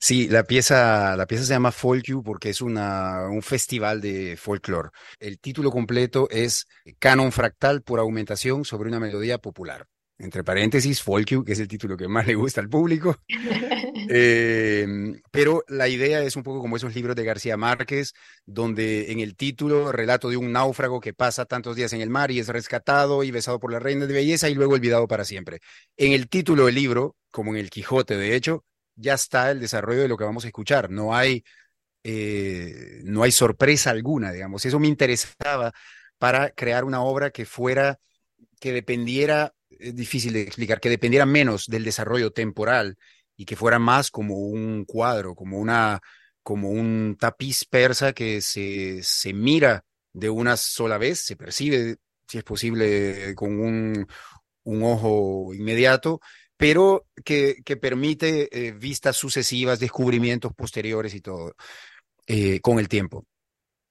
Sí, 0.00 0.28
la 0.28 0.44
pieza, 0.44 1.16
la 1.16 1.26
pieza 1.26 1.44
se 1.44 1.52
llama 1.52 1.72
Folk 1.72 2.04
You 2.04 2.22
porque 2.22 2.50
es 2.50 2.60
una, 2.60 3.28
un 3.28 3.42
festival 3.42 4.00
de 4.00 4.36
folklore. 4.36 4.90
El 5.18 5.38
título 5.38 5.70
completo 5.70 6.28
es 6.30 6.66
Canon 6.98 7.32
Fractal 7.32 7.82
por 7.82 8.00
aumentación 8.00 8.64
sobre 8.64 8.88
una 8.88 9.00
melodía 9.00 9.38
popular. 9.38 9.86
Entre 10.20 10.42
paréntesis, 10.42 11.00
Folk 11.00 11.28
You, 11.28 11.44
que 11.44 11.52
es 11.52 11.60
el 11.60 11.68
título 11.68 11.96
que 11.96 12.08
más 12.08 12.26
le 12.26 12.34
gusta 12.34 12.60
al 12.60 12.68
público. 12.68 13.16
Em, 14.10 15.20
pero 15.30 15.64
la 15.68 15.86
idea 15.86 16.22
es 16.22 16.34
un 16.34 16.42
poco 16.42 16.60
como 16.60 16.76
esos 16.76 16.94
libros 16.94 17.14
de 17.14 17.24
García 17.24 17.58
Márquez, 17.58 18.14
donde 18.46 19.12
en 19.12 19.20
el 19.20 19.36
título, 19.36 19.92
relato 19.92 20.30
de 20.30 20.38
un 20.38 20.50
náufrago 20.50 20.98
que 21.00 21.12
pasa 21.12 21.44
tantos 21.44 21.76
días 21.76 21.92
en 21.92 22.00
el 22.00 22.08
mar 22.08 22.30
y 22.30 22.38
es 22.38 22.48
rescatado 22.48 23.22
y 23.22 23.30
besado 23.30 23.60
por 23.60 23.70
la 23.70 23.80
reina 23.80 24.06
de 24.06 24.14
belleza 24.14 24.48
y 24.48 24.54
luego 24.54 24.74
olvidado 24.74 25.06
para 25.08 25.24
siempre. 25.24 25.60
En 25.98 26.12
el 26.12 26.28
título 26.28 26.66
del 26.66 26.76
libro, 26.76 27.16
como 27.30 27.52
en 27.52 27.58
el 27.58 27.68
Quijote, 27.70 28.16
de 28.16 28.34
hecho, 28.34 28.64
ya 28.98 29.14
está 29.14 29.50
el 29.50 29.60
desarrollo 29.60 30.02
de 30.02 30.08
lo 30.08 30.16
que 30.16 30.24
vamos 30.24 30.44
a 30.44 30.48
escuchar. 30.48 30.90
No 30.90 31.14
hay, 31.14 31.44
eh, 32.04 33.00
no 33.04 33.22
hay 33.22 33.32
sorpresa 33.32 33.90
alguna, 33.90 34.32
digamos. 34.32 34.64
Eso 34.66 34.78
me 34.80 34.88
interesaba 34.88 35.72
para 36.18 36.50
crear 36.50 36.84
una 36.84 37.02
obra 37.02 37.30
que 37.30 37.46
fuera, 37.46 37.98
que 38.60 38.72
dependiera, 38.72 39.54
es 39.70 39.94
difícil 39.94 40.32
de 40.32 40.42
explicar, 40.42 40.80
que 40.80 40.90
dependiera 40.90 41.26
menos 41.26 41.66
del 41.66 41.84
desarrollo 41.84 42.32
temporal 42.32 42.96
y 43.36 43.44
que 43.44 43.56
fuera 43.56 43.78
más 43.78 44.10
como 44.10 44.36
un 44.38 44.84
cuadro, 44.84 45.34
como 45.34 45.58
una, 45.58 46.00
como 46.42 46.70
un 46.70 47.16
tapiz 47.18 47.64
persa 47.64 48.12
que 48.12 48.40
se, 48.40 49.02
se 49.02 49.32
mira 49.32 49.84
de 50.12 50.30
una 50.30 50.56
sola 50.56 50.98
vez, 50.98 51.20
se 51.20 51.36
percibe, 51.36 51.96
si 52.26 52.38
es 52.38 52.44
posible, 52.44 53.34
con 53.36 53.60
un, 53.60 54.06
un 54.64 54.82
ojo 54.82 55.54
inmediato, 55.54 56.20
pero 56.58 57.06
que, 57.24 57.62
permite 57.80 58.48
eh, 58.50 58.72
vistas 58.72 59.16
sucesivas, 59.16 59.78
descubrimientos 59.78 60.52
posteriores 60.52 61.14
y 61.14 61.20
todo 61.20 61.54
eh, 62.26 62.60
con 62.60 62.80
el 62.80 62.88
tiempo. 62.88 63.24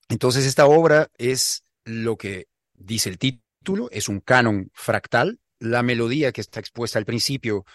Entonces, 0.09 0.45
esta 0.45 0.67
obra 0.67 1.07
es 1.17 1.63
lo 1.85 2.17
que 2.17 2.47
dice 2.73 3.09
el 3.09 3.17
título, 3.17 3.89
es 3.89 4.09
un 4.09 4.19
canon 4.19 4.69
fractal. 4.73 5.39
La 5.59 5.81
melodía 5.81 6.33
que 6.33 6.41
está 6.41 6.59
expuesta 6.59 6.99
al 6.99 7.05
principio 7.05 7.65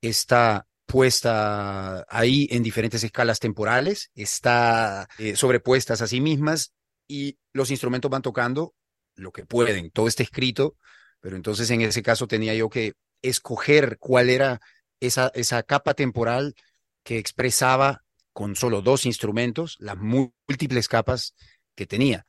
está 0.00 0.66
puesta 0.86 2.06
ahí 2.08 2.46
en 2.52 2.62
diferentes 2.62 3.02
escalas 3.02 3.40
temporales, 3.40 4.10
está 4.14 5.08
eh, 5.18 5.34
sobrepuestas 5.34 6.02
a 6.02 6.06
sí 6.06 6.20
mismas 6.20 6.72
y 7.08 7.36
los 7.52 7.72
instrumentos 7.72 8.12
van 8.12 8.22
tocando 8.22 8.74
lo 9.16 9.32
que 9.32 9.44
pueden. 9.44 9.90
Todo 9.90 10.06
está 10.06 10.22
escrito, 10.22 10.76
pero 11.20 11.34
entonces 11.34 11.68
en 11.70 11.80
ese 11.80 12.02
caso 12.04 12.28
tenía 12.28 12.54
yo 12.54 12.70
que 12.70 12.94
escoger 13.22 13.98
cuál 13.98 14.30
era 14.30 14.60
esa, 15.00 15.30
esa 15.34 15.62
capa 15.62 15.94
temporal 15.94 16.54
que 17.02 17.18
expresaba 17.18 18.04
con 18.32 18.56
solo 18.56 18.82
dos 18.82 19.06
instrumentos 19.06 19.76
las 19.80 19.96
múltiples 19.96 20.88
capas 20.88 21.34
que 21.74 21.86
tenía. 21.86 22.26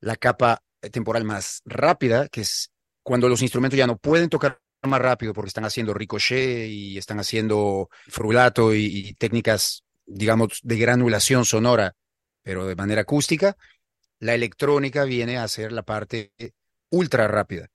La 0.00 0.16
capa 0.16 0.62
temporal 0.90 1.24
más 1.24 1.62
rápida, 1.64 2.28
que 2.28 2.42
es 2.42 2.70
cuando 3.02 3.28
los 3.28 3.42
instrumentos 3.42 3.78
ya 3.78 3.86
no 3.86 3.96
pueden 3.96 4.28
tocar 4.28 4.60
más 4.82 5.00
rápido 5.00 5.32
porque 5.32 5.48
están 5.48 5.64
haciendo 5.64 5.94
ricochet 5.94 6.68
y 6.68 6.98
están 6.98 7.20
haciendo 7.20 7.88
frulato 8.08 8.74
y, 8.74 9.14
técnicas, 9.14 9.84
digamos, 10.06 10.60
de 10.62 10.76
granulación 10.76 11.44
sonora, 11.44 11.94
pero 12.42 12.66
de 12.66 12.76
manera 12.76 13.02
acústica, 13.02 13.56
la 14.18 14.34
electrónica 14.34 15.04
viene 15.04 15.38
a 15.38 15.48
ser 15.48 15.72
la 15.72 15.82
parte 15.82 16.32
ultra 16.90 17.28
rápida. 17.28 17.68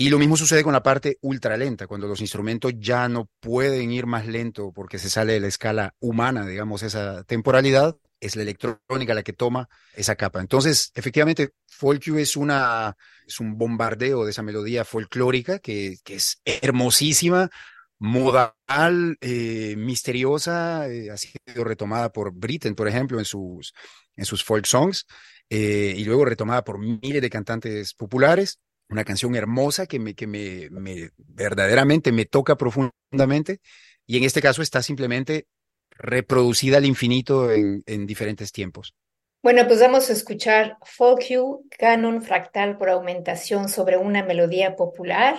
Y 0.00 0.10
lo 0.10 0.20
mismo 0.20 0.36
sucede 0.36 0.62
con 0.62 0.72
la 0.72 0.82
parte 0.84 1.18
ultra 1.22 1.56
lenta, 1.56 1.88
cuando 1.88 2.06
los 2.06 2.20
instrumentos 2.20 2.72
ya 2.78 3.08
no 3.08 3.28
pueden 3.40 3.90
ir 3.90 4.06
más 4.06 4.28
lento 4.28 4.70
porque 4.72 4.96
se 4.96 5.10
sale 5.10 5.32
de 5.32 5.40
la 5.40 5.48
escala 5.48 5.96
humana, 5.98 6.46
digamos, 6.46 6.84
esa 6.84 7.24
temporalidad, 7.24 7.96
es 8.20 8.36
la 8.36 8.42
electrónica 8.42 9.12
la 9.12 9.24
que 9.24 9.32
toma 9.32 9.68
esa 9.96 10.14
capa. 10.14 10.38
Entonces, 10.38 10.92
efectivamente, 10.94 11.50
Folk 11.66 12.06
es, 12.16 12.36
una, 12.36 12.96
es 13.26 13.40
un 13.40 13.58
bombardeo 13.58 14.24
de 14.24 14.30
esa 14.30 14.44
melodía 14.44 14.84
folclórica 14.84 15.58
que, 15.58 15.96
que 16.04 16.14
es 16.14 16.40
hermosísima, 16.44 17.50
modal, 17.98 19.18
eh, 19.20 19.74
misteriosa, 19.76 20.88
eh, 20.88 21.10
ha 21.10 21.16
sido 21.16 21.64
retomada 21.64 22.12
por 22.12 22.32
Britten, 22.32 22.76
por 22.76 22.86
ejemplo, 22.86 23.18
en 23.18 23.24
sus, 23.24 23.74
en 24.14 24.24
sus 24.24 24.44
folk 24.44 24.64
songs, 24.66 25.06
eh, 25.50 25.92
y 25.96 26.04
luego 26.04 26.24
retomada 26.24 26.62
por 26.62 26.78
miles 26.78 27.20
de 27.20 27.30
cantantes 27.30 27.94
populares 27.94 28.60
una 28.88 29.04
canción 29.04 29.34
hermosa 29.34 29.86
que 29.86 29.98
me, 29.98 30.14
que 30.14 30.26
me, 30.26 30.68
me, 30.70 31.10
verdaderamente 31.16 32.12
me 32.12 32.24
toca 32.24 32.56
profundamente 32.56 33.60
y 34.06 34.16
en 34.16 34.24
este 34.24 34.40
caso 34.40 34.62
está 34.62 34.82
simplemente 34.82 35.46
reproducida 35.90 36.78
al 36.78 36.86
infinito 36.86 37.52
en, 37.52 37.82
en 37.86 38.06
diferentes 38.06 38.52
tiempos. 38.52 38.94
Bueno, 39.42 39.66
pues 39.66 39.80
vamos 39.80 40.10
a 40.10 40.14
escuchar 40.14 40.76
Folk 40.84 41.22
You, 41.28 41.66
Canon 41.78 42.22
Fractal 42.22 42.76
por 42.76 42.88
aumentación 42.88 43.68
sobre 43.68 43.96
una 43.96 44.24
melodía 44.24 44.74
popular 44.74 45.36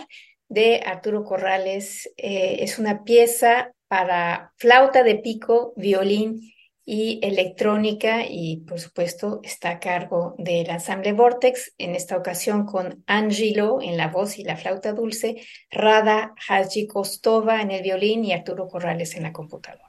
de 0.48 0.82
Arturo 0.86 1.24
Corrales. 1.24 2.10
Eh, 2.18 2.58
es 2.62 2.80
una 2.80 3.04
pieza 3.04 3.74
para 3.88 4.54
flauta 4.58 5.04
de 5.04 5.16
pico, 5.16 5.74
violín 5.76 6.42
y 6.92 7.20
electrónica 7.22 8.26
y 8.28 8.62
por 8.62 8.80
supuesto 8.80 9.42
está 9.44 9.70
a 9.70 9.80
cargo 9.80 10.34
del 10.40 10.72
ensamble 10.72 11.14
Vortex, 11.14 11.72
en 11.78 11.94
esta 11.94 12.18
ocasión 12.18 12.66
con 12.66 13.04
Angelo 13.06 13.78
en 13.80 13.96
la 13.96 14.08
voz 14.08 14.40
y 14.40 14.44
la 14.44 14.58
flauta 14.58 14.94
dulce, 14.94 15.36
Rada 15.70 16.34
Haji 16.48 16.88
Kostova 16.88 17.62
en 17.62 17.70
el 17.70 17.84
violín 17.84 18.26
y 18.26 18.34
Arturo 18.34 18.68
Corrales 18.68 19.16
en 19.16 19.22
la 19.22 19.32
computadora. 19.32 19.89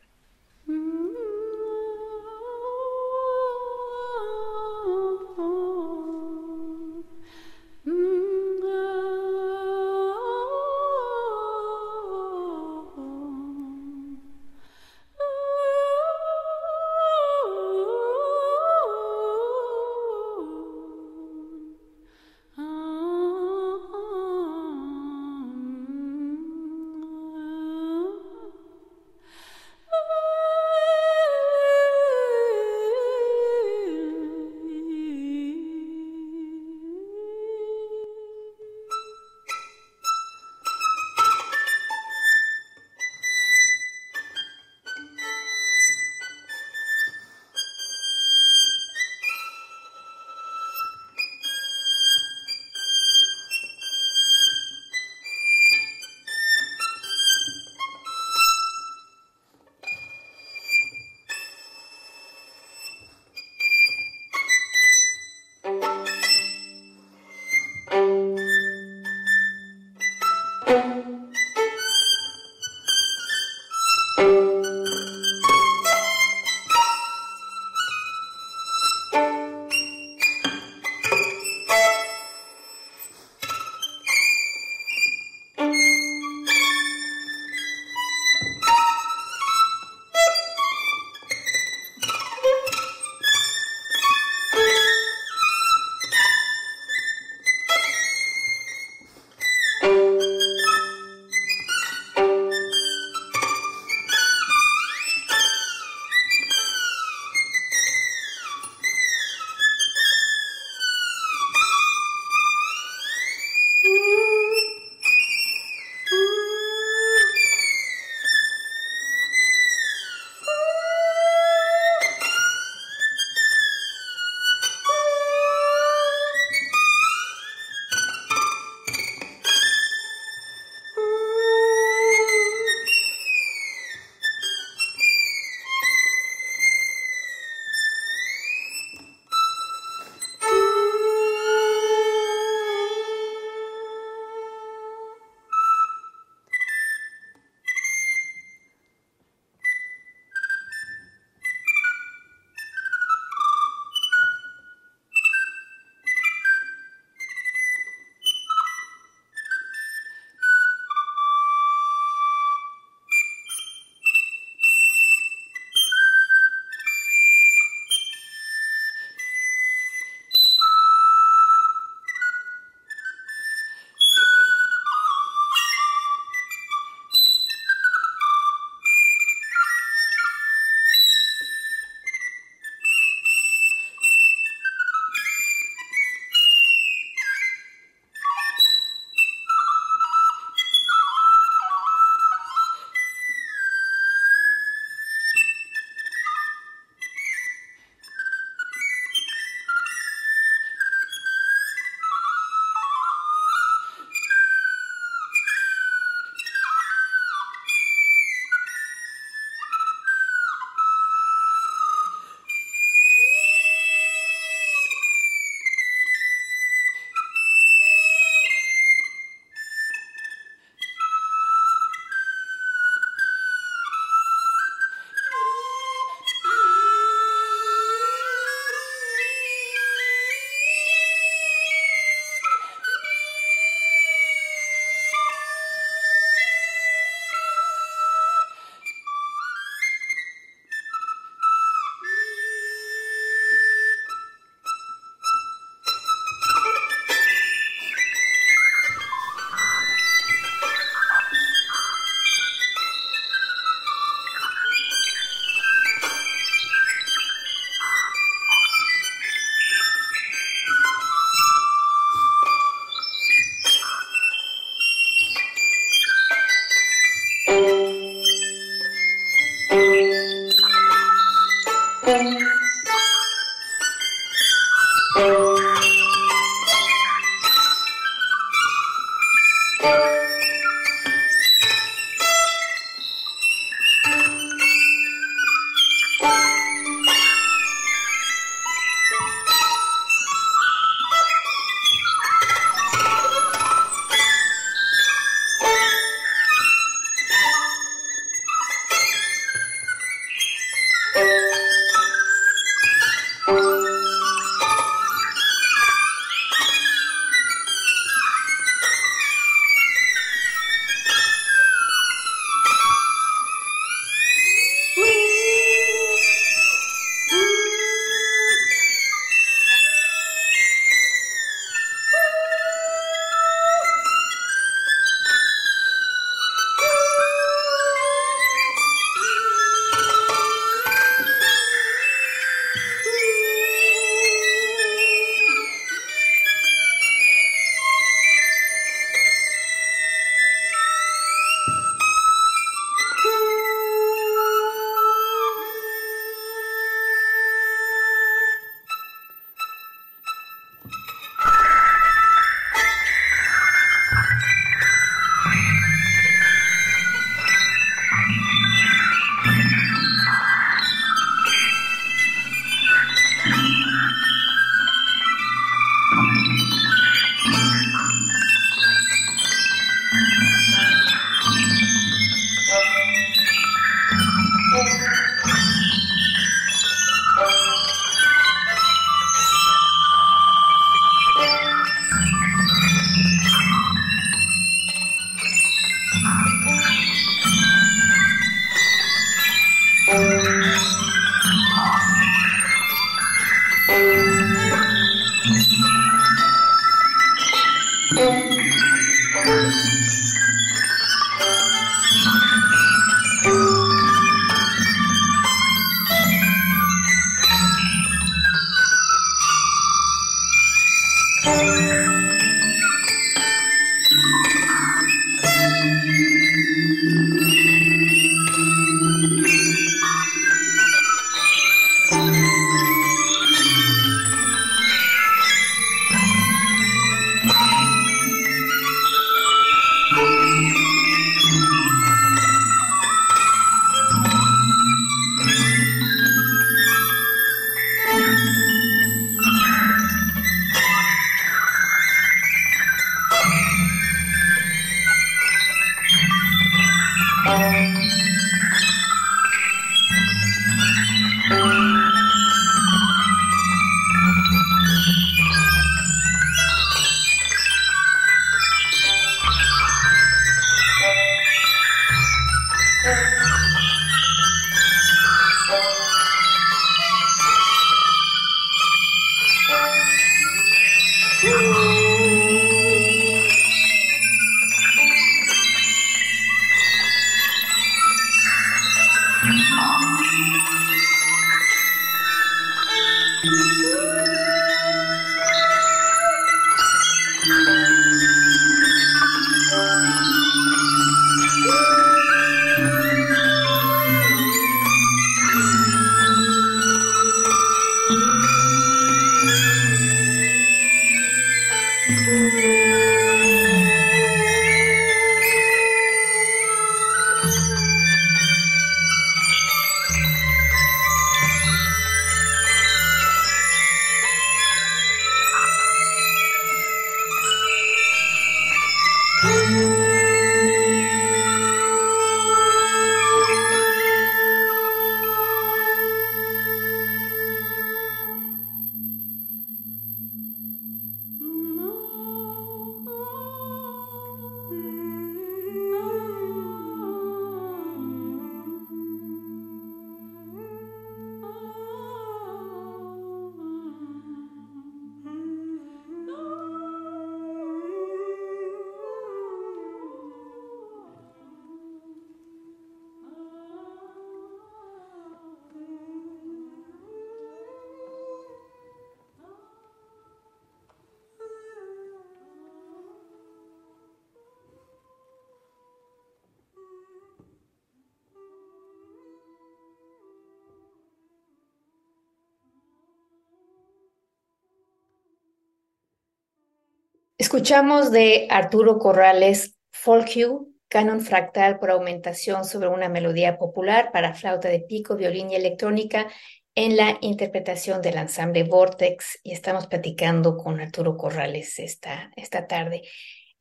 Escuchamos 577.40 578.10
de 578.10 578.48
Arturo 578.50 578.98
Corrales 578.98 579.74
Folk 579.92 580.28
Hue, 580.36 580.66
canon 580.88 581.22
fractal 581.22 581.78
por 581.78 581.90
aumentación 581.90 582.66
sobre 582.66 582.88
una 582.88 583.08
melodía 583.08 583.56
popular 583.56 584.10
para 584.12 584.34
flauta 584.34 584.68
de 584.68 584.80
pico, 584.80 585.16
violín 585.16 585.50
y 585.50 585.54
electrónica 585.54 586.26
en 586.74 586.98
la 586.98 587.16
interpretación 587.22 588.02
del 588.02 588.18
ensamble 588.18 588.64
Vortex 588.64 589.40
y 589.42 589.52
estamos 589.52 589.86
platicando 589.86 590.58
con 590.58 590.82
Arturo 590.82 591.16
Corrales 591.16 591.78
esta, 591.78 592.30
esta 592.36 592.66
tarde. 592.66 593.04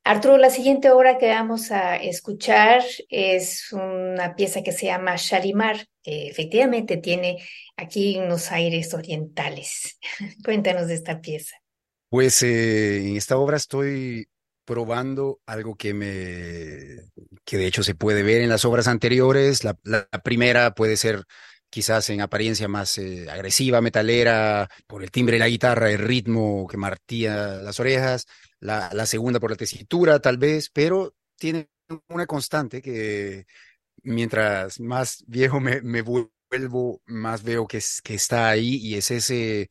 Arturo, 0.03 0.37
la 0.37 0.49
siguiente 0.49 0.91
obra 0.91 1.17
que 1.17 1.29
vamos 1.29 1.71
a 1.71 1.95
escuchar 1.95 2.83
es 3.07 3.71
una 3.71 4.35
pieza 4.35 4.61
que 4.61 4.73
se 4.73 4.87
llama 4.87 5.15
Shalimar, 5.15 5.87
que 6.03 6.27
efectivamente 6.27 6.97
tiene 6.97 7.37
aquí 7.77 8.17
unos 8.17 8.51
aires 8.51 8.93
orientales. 8.93 9.97
Cuéntanos 10.43 10.89
de 10.89 10.95
esta 10.95 11.21
pieza. 11.21 11.55
Pues 12.09 12.41
eh, 12.41 13.07
en 13.07 13.17
esta 13.17 13.37
obra 13.37 13.57
estoy 13.57 14.27
probando 14.65 15.41
algo 15.45 15.75
que 15.75 15.93
me, 15.93 17.11
que 17.45 17.57
de 17.57 17.67
hecho 17.67 17.83
se 17.83 17.95
puede 17.95 18.23
ver 18.23 18.41
en 18.41 18.49
las 18.49 18.65
obras 18.65 18.87
anteriores. 18.87 19.63
La, 19.63 19.75
primera 20.23 20.73
puede 20.73 20.97
ser 20.97 21.23
quizás 21.69 22.09
en 22.09 22.21
apariencia 22.21 22.67
más 22.67 22.97
eh, 22.97 23.29
agresiva, 23.29 23.81
metalera, 23.81 24.69
por 24.87 25.03
el 25.03 25.11
timbre 25.11 25.35
de 25.35 25.39
la 25.39 25.49
guitarra, 25.49 25.91
el 25.91 25.99
ritmo 25.99 26.67
que 26.67 26.77
martía 26.77 27.57
las 27.57 27.79
orejas. 27.79 28.25
La, 28.59 28.89
la 28.93 29.05
segunda 29.05 29.39
por 29.39 29.51
la 29.51 29.57
tesitura, 29.57 30.19
tal 30.19 30.37
vez, 30.37 30.69
pero 30.71 31.15
tiene 31.37 31.69
una 32.09 32.25
constante 32.25 32.81
que 32.81 33.45
mientras 34.03 34.79
más 34.79 35.23
viejo 35.27 35.59
me, 35.59 36.01
vuelvo, 36.01 37.01
más 37.05 37.43
veo 37.43 37.67
que 37.67 37.77
está 37.77 38.49
ahí 38.49 38.77
y 38.77 38.95
es 38.95 39.11
ese 39.11 39.69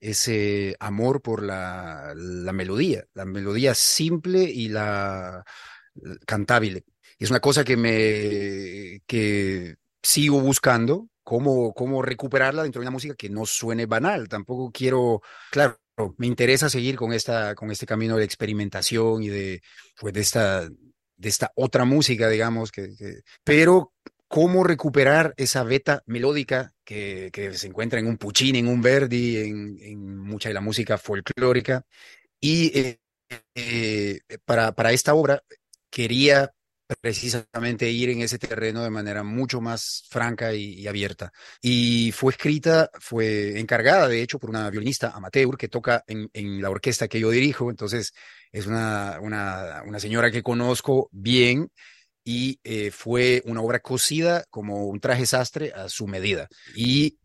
ese 0.00 0.76
amor 0.80 1.22
por 1.22 1.42
la, 1.42 2.12
la 2.16 2.52
melodía, 2.52 3.04
la 3.14 3.24
melodía 3.24 3.74
simple 3.74 4.42
y 4.42 4.68
la 4.68 5.44
cantable. 6.26 6.84
Es 7.18 7.30
una 7.30 7.40
cosa 7.40 7.64
que 7.64 7.76
me 7.76 9.02
que 9.06 9.76
sigo 10.02 10.40
buscando, 10.40 11.08
cómo, 11.22 11.72
cómo 11.74 12.02
recuperarla 12.02 12.62
dentro 12.62 12.80
de 12.80 12.84
una 12.84 12.92
música 12.92 13.14
que 13.14 13.30
no 13.30 13.46
suene 13.46 13.86
banal. 13.86 14.28
Tampoco 14.28 14.70
quiero, 14.70 15.22
claro, 15.50 15.78
me 16.18 16.26
interesa 16.26 16.68
seguir 16.68 16.96
con 16.96 17.12
esta, 17.12 17.54
con 17.54 17.70
este 17.70 17.86
camino 17.86 18.16
de 18.16 18.24
experimentación 18.24 19.22
y 19.22 19.28
de, 19.28 19.62
pues, 19.98 20.12
de 20.14 20.20
esta, 20.20 20.68
de 20.68 21.28
esta 21.28 21.50
otra 21.56 21.84
música, 21.84 22.28
digamos, 22.28 22.70
que, 22.70 22.90
pero 23.42 23.94
cómo 24.28 24.64
recuperar 24.64 25.34
esa 25.36 25.62
beta 25.62 26.02
melódica 26.06 26.72
que, 26.84 27.30
se 27.54 27.66
encuentra 27.66 27.98
en 27.98 28.06
un 28.06 28.18
Puccini, 28.18 28.58
en 28.58 28.68
un 28.68 28.80
Verdi, 28.82 29.38
en, 29.38 30.18
mucha 30.18 30.48
de 30.48 30.54
la 30.54 30.60
música 30.60 30.98
folclórica. 30.98 31.84
Y 32.40 32.78
eh, 32.78 32.98
eh, 33.54 34.20
para, 34.44 34.72
para 34.72 34.92
esta 34.92 35.14
obra 35.14 35.42
quería 35.90 36.52
precisamente 37.00 37.90
ir 37.90 38.10
en 38.10 38.22
ese 38.22 38.38
terreno 38.38 38.84
de 38.84 38.90
manera 38.90 39.24
mucho 39.24 39.60
más 39.60 40.04
franca 40.08 40.54
y, 40.54 40.86
abierta. 40.86 41.32
Y 41.60 42.12
fue 42.12 42.32
escrita, 42.32 42.90
fue 43.00 43.58
encargada, 43.58 44.08
de 44.08 44.22
hecho, 44.22 44.38
por 44.38 44.50
una 44.50 44.70
violinista 44.70 45.10
amateur 45.10 45.56
que 45.56 45.68
toca 45.68 46.04
en, 46.06 46.30
en 46.32 46.62
la 46.62 46.70
orquesta 46.70 47.08
que 47.08 47.20
yo 47.20 47.30
dirijo. 47.30 47.70
Entonces, 47.70 48.12
es 48.52 48.66
una, 48.66 49.18
una, 49.20 49.82
una 49.84 49.98
señora 49.98 50.30
que 50.30 50.42
conozco 50.42 51.08
bien 51.12 51.70
y 52.28 52.58
eh, 52.64 52.90
fue 52.90 53.40
una 53.44 53.60
obra 53.62 53.78
cosida 53.78 54.44
como 54.50 54.88
un 54.88 54.98
traje 54.98 55.26
sastre 55.26 55.72
a 55.72 55.88
su 55.88 56.08
medida. 56.08 56.48
Y 56.74 57.18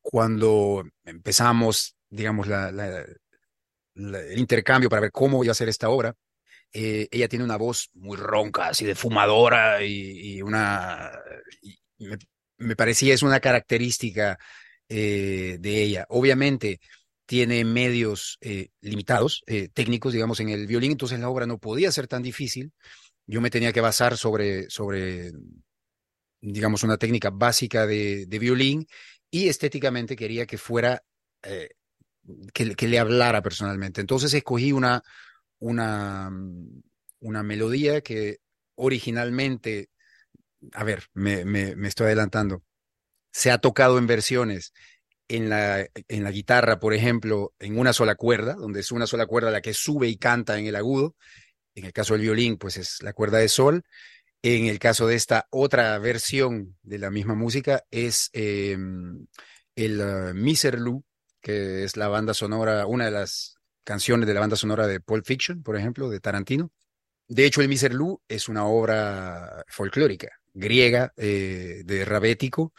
cuando 0.00 0.82
empezamos, 1.04 1.94
digamos, 2.08 2.48
el 2.48 4.38
intercambio 4.38 4.88
para 4.88 5.02
ver 5.02 5.12
cómo 5.12 5.44
iba 5.44 5.52
a 5.52 5.54
ser 5.54 5.68
esta 5.68 5.90
obra, 5.90 6.14
eh, 6.72 7.06
ella 7.10 7.28
tiene 7.28 7.44
una 7.44 7.58
voz 7.58 7.90
muy 7.92 8.16
ronca, 8.16 8.68
así 8.68 8.86
de 8.86 8.94
fumadora 8.94 9.84
y, 9.84 10.40
una... 10.40 11.12
me, 12.56 12.76
parecía 12.76 13.12
es 13.12 13.22
una 13.22 13.40
característica 13.40 14.38
eh, 14.88 15.58
de 15.60 15.82
ella. 15.82 16.06
Obviamente 16.08 16.80
tiene 17.26 17.62
medios 17.62 18.38
limitados, 18.80 19.42
técnicos, 19.74 20.14
digamos, 20.14 20.40
en 20.40 20.48
el 20.48 20.66
violín, 20.66 20.92
entonces 20.92 21.20
la 21.20 21.28
obra 21.28 21.44
no 21.44 21.58
podía 21.58 21.92
ser 21.92 22.06
tan 22.06 22.22
difícil 22.22 22.72
yo 23.26 23.40
me 23.40 23.50
tenía 23.50 23.72
que 23.72 23.80
basar 23.80 24.16
sobre, 24.16 24.70
sobre 24.70 25.32
digamos, 26.40 26.82
una 26.82 26.96
técnica 26.96 27.30
básica 27.30 27.86
de, 27.86 28.26
violín 28.40 28.86
y 29.30 29.48
estéticamente 29.48 30.16
quería 30.16 30.46
que 30.46 30.58
fuera, 30.58 31.02
eh, 31.42 31.70
que, 32.52 32.88
le 32.88 32.98
hablara 32.98 33.42
personalmente. 33.42 34.00
Entonces 34.00 34.32
escogí 34.34 34.72
una, 34.72 35.02
una, 35.58 36.30
una 37.20 37.42
melodía 37.42 38.00
que 38.00 38.38
originalmente, 38.76 39.90
a 40.72 40.84
ver, 40.84 41.04
me, 41.14 41.44
me, 41.44 41.74
me 41.76 41.88
estoy 41.88 42.06
adelantando, 42.06 42.62
se 43.32 43.50
ha 43.50 43.58
tocado 43.58 43.98
en 43.98 44.06
versiones 44.06 44.72
en 45.28 45.48
la, 45.48 45.80
en 45.80 46.24
la 46.24 46.30
guitarra, 46.30 46.78
por 46.78 46.94
ejemplo, 46.94 47.54
en 47.58 47.78
una 47.78 47.92
sola 47.92 48.14
cuerda, 48.14 48.54
donde 48.54 48.80
es 48.80 48.92
una 48.92 49.06
sola 49.06 49.26
cuerda 49.26 49.50
la 49.50 49.60
que 49.60 49.74
sube 49.74 50.08
y 50.08 50.16
canta 50.16 50.58
en 50.58 50.66
el 50.66 50.76
agudo, 50.76 51.16
en 51.76 51.84
el 51.84 51.92
caso 51.92 52.14
del 52.14 52.22
violín, 52.22 52.56
pues 52.56 52.76
es 52.78 53.02
la 53.02 53.12
cuerda 53.12 53.38
de 53.38 53.48
sol. 53.48 53.84
En 54.42 54.66
el 54.66 54.78
caso 54.78 55.06
de 55.06 55.14
esta 55.14 55.46
otra 55.50 55.96
versión 55.98 56.76
de 56.82 56.98
la 56.98 57.10
misma 57.10 57.34
música 57.34 57.84
es 57.90 58.30
em, 58.32 59.26
el 59.76 60.00
uh, 60.00 60.34
Miserlou, 60.34 61.04
que 61.40 61.84
es 61.84 61.96
la 61.96 62.08
banda 62.08 62.34
sonora, 62.34 62.86
una 62.86 63.04
de 63.04 63.10
las 63.12 63.56
canciones 63.84 64.26
de 64.26 64.34
la 64.34 64.40
banda 64.40 64.56
sonora 64.56 64.86
de 64.86 65.00
Pulp 65.00 65.24
Fiction, 65.24 65.62
por 65.62 65.76
ejemplo, 65.76 66.08
de 66.10 66.20
Tarantino. 66.20 66.72
De 67.28 67.44
hecho, 67.44 67.60
el 67.60 67.68
Miserlou 67.68 68.20
es 68.28 68.48
una 68.48 68.66
obra 68.66 69.64
folclórica 69.68 70.40
griega 70.56 71.12
eh, 71.16 71.82
de 71.84 72.04
Rabético 72.04 72.72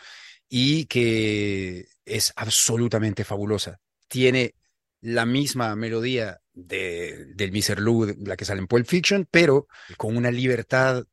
y 0.49 0.85
que 0.85 1.87
es 2.05 2.33
absolutamente 2.35 3.23
fabulosa. 3.23 3.79
Tiene 4.07 4.55
la 5.01 5.25
misma 5.25 5.75
melodía 5.75 6.41
de, 6.53 7.27
del 7.35 7.51
Miserlou, 7.51 8.05
la 8.25 8.35
que 8.35 8.45
sale 8.45 8.59
en 8.59 8.67
Pulp 8.67 8.87
Fiction, 8.87 9.27
pero 9.29 9.67
con 9.97 10.17
una 10.17 10.31
libertad 10.31 11.05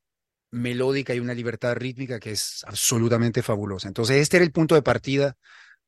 melódica 0.51 1.15
y 1.15 1.21
una 1.21 1.35
libertad 1.35 1.75
rítmica 1.77 2.21
que 2.21 2.31
es 2.33 2.65
absolutamente 2.67 3.43
fabulosa. 3.43 3.89
Entonces, 3.89 4.19
este 4.19 4.39
era 4.39 4.45
el 4.45 4.53
punto 4.53 4.75
de 4.75 4.83
partida, 4.83 5.37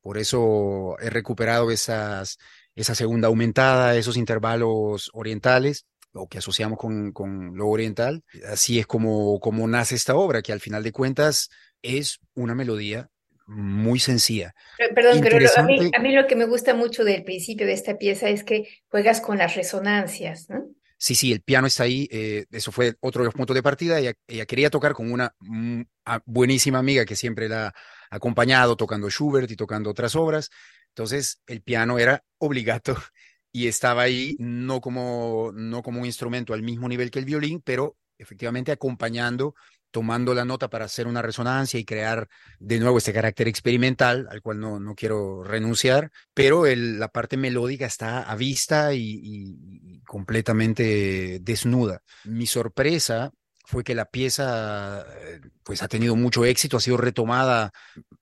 por 0.01 0.19
eso 0.19 0.97
he 1.01 1.11
recuperado 1.11 1.71
esas, 1.71 2.39
esa 2.75 2.95
segunda 2.95 3.29
aumentada, 3.29 3.97
esos 3.97 4.17
intervalos 4.17 5.11
orientales 5.15 5.87
o 6.13 6.29
que 6.29 6.39
asociamos 6.39 6.79
con, 6.79 7.13
con, 7.13 7.57
lo 7.57 7.69
oriental. 7.69 8.25
Así 8.49 8.79
es 8.79 8.87
como, 8.87 9.39
como 9.41 9.67
nace 9.69 9.95
esta 9.95 10.15
obra, 10.15 10.43
que 10.43 10.53
al 10.53 10.61
final 10.61 10.83
de 10.83 10.93
cuentas 10.93 11.51
es 11.83 12.21
una 12.35 12.55
melodía 12.55 13.11
muy 13.47 13.99
sencilla. 13.99 14.55
perdón, 14.95 15.21
pero 15.23 15.49
a, 15.57 15.63
mí, 15.63 15.91
a, 15.97 16.01
mí, 16.01 16.13
lo 16.13 16.27
que 16.27 16.37
me 16.37 16.47
gusta 16.47 16.75
mucho 16.75 17.05
del 17.05 17.25
principio 17.25 17.67
de 17.67 17.73
esta 17.73 17.97
pieza 17.97 18.29
es 18.29 18.45
que 18.45 18.69
juegas 18.89 19.21
con 19.21 19.39
las 19.39 19.55
resonancias, 19.55 20.49
¿no? 20.51 20.67
Sí, 20.99 21.15
sí, 21.15 21.33
el 21.33 21.43
piano 21.43 21.67
está 21.67 21.85
ahí. 21.85 22.09
Eh, 22.11 22.47
eso 22.51 22.73
fue 22.73 22.95
otro 23.01 23.23
de 23.23 23.27
los 23.27 23.35
puntos 23.35 23.55
de 23.55 23.63
partida. 23.63 23.99
Ella, 23.99 24.15
ella 24.27 24.47
quería 24.47 24.71
tocar 24.71 24.95
con 24.95 25.13
una 25.13 25.35
mm, 25.41 25.83
buenísima 26.25 26.79
amiga 26.79 27.05
que 27.05 27.17
siempre 27.17 27.49
la 27.49 27.67
ha 27.67 27.75
acompañado 28.11 28.77
tocando 28.77 29.11
Schubert 29.11 29.51
y 29.51 29.57
tocando 29.57 29.91
otras 29.91 30.17
obras. 30.17 30.51
Entonces, 30.89 31.43
el 31.47 31.63
piano 31.63 31.99
era 31.99 32.25
obligado 32.39 32.97
y 33.53 33.69
estaba 33.69 34.03
ahí 34.03 34.37
no 34.39 34.81
como, 34.81 35.53
no 35.55 35.83
como 35.83 36.01
un 36.01 36.07
instrumento 36.07 36.55
al 36.55 36.63
mismo 36.63 36.89
nivel 36.89 37.11
que 37.11 37.19
el 37.19 37.27
violín, 37.27 37.61
pero 37.63 37.97
efectivamente 38.19 38.73
acompañando, 38.73 39.55
tomando 39.97 40.35
la 40.35 40.45
nota 40.45 40.69
para 40.69 40.85
hacer 40.85 41.07
una 41.07 41.23
resonancia 41.23 41.81
y 41.81 41.87
crear 41.87 42.29
de 42.59 42.79
nuevo 42.79 42.99
este 42.99 43.15
carácter 43.15 43.49
experimental 43.49 44.29
al 44.31 44.43
cual 44.43 44.61
no, 44.61 44.79
no 44.79 44.95
quiero 44.95 45.43
renunciar, 45.43 46.11
pero 46.35 46.67
la 46.67 47.09
parte 47.09 47.39
melódica 47.39 47.87
está 47.87 48.21
a 48.21 48.37
vista 48.37 48.93
y, 48.93 49.21
y 49.23 50.01
completamente 50.03 51.39
desnuda. 51.41 52.03
Mi 52.25 52.47
sorpresa 52.47 53.31
fue 53.65 53.85
que 53.85 53.95
la 53.95 54.05
pieza 54.05 55.07
eh, 55.19 55.41
pues 55.63 55.83
ha 55.83 55.89
tenido 55.89 56.15
mucho 56.15 56.45
éxito, 56.45 56.77
ha 56.77 56.81
sido 56.81 56.99
retomada 56.99 57.73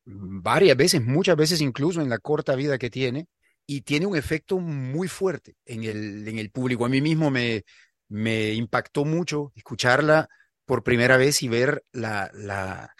varias 0.04 0.76
veces, 0.76 1.02
muchas 1.02 1.34
veces 1.34 1.60
incluso 1.60 2.00
en 2.00 2.08
la 2.08 2.18
corta 2.18 2.54
vida 2.54 2.78
que 2.78 2.88
tiene, 2.88 3.26
y 3.66 3.80
tiene 3.80 4.06
un 4.06 4.16
efecto 4.16 4.60
muy 4.60 5.08
fuerte 5.08 5.56
en 5.64 5.82
el, 5.82 6.28
en 6.28 6.38
el 6.38 6.52
público. 6.52 6.86
A 6.86 6.88
mí 6.88 7.00
mismo 7.00 7.32
me, 7.32 7.64
me 8.08 8.52
impactó 8.52 9.04
mucho 9.04 9.50
escucharla 9.56 10.28
por 10.66 10.82
primera 10.82 11.16
vez 11.16 11.42
y 11.42 11.48
ver 11.48 11.84
la, 11.92 12.30
la, 12.34 12.94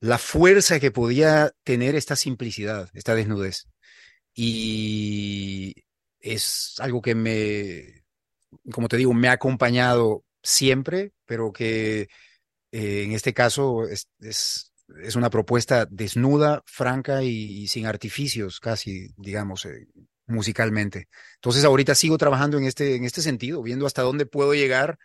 la 0.00 0.18
fuerza 0.18 0.80
que 0.80 0.90
podía 0.90 1.52
tener 1.64 1.94
esta 1.94 2.16
simplicidad, 2.16 2.90
esta 2.94 3.14
desnudez. 3.14 3.68
Y 4.34 5.74
es 6.20 6.74
algo 6.78 7.02
que 7.02 7.14
me, 7.14 8.04
como 8.72 8.88
te 8.88 8.96
digo, 8.96 9.14
me 9.14 9.28
ha 9.28 9.32
acompañado 9.32 10.24
siempre, 10.42 11.12
pero 11.26 11.52
que 11.52 12.08
eh, 12.72 13.02
en 13.02 13.12
este 13.12 13.34
caso 13.34 13.86
es, 13.88 14.08
es, 14.20 14.72
es, 15.02 15.16
una 15.16 15.30
propuesta 15.30 15.86
desnuda, 15.90 16.62
franca 16.66 17.22
y, 17.22 17.66
sin 17.68 17.86
artificios, 17.86 18.60
casi, 18.60 19.08
digamos, 19.16 19.64
eh, 19.66 19.88
musicalmente. 20.26 21.08
Entonces 21.36 21.64
ahorita 21.64 21.94
sigo 21.94 22.18
trabajando 22.18 22.58
en 22.58 22.64
este, 22.64 22.96
en 22.96 23.04
este 23.04 23.22
sentido, 23.22 23.62
viendo 23.62 23.86
hasta 23.86 24.02
dónde 24.02 24.26
puedo 24.26 24.54
llegar, 24.54 24.98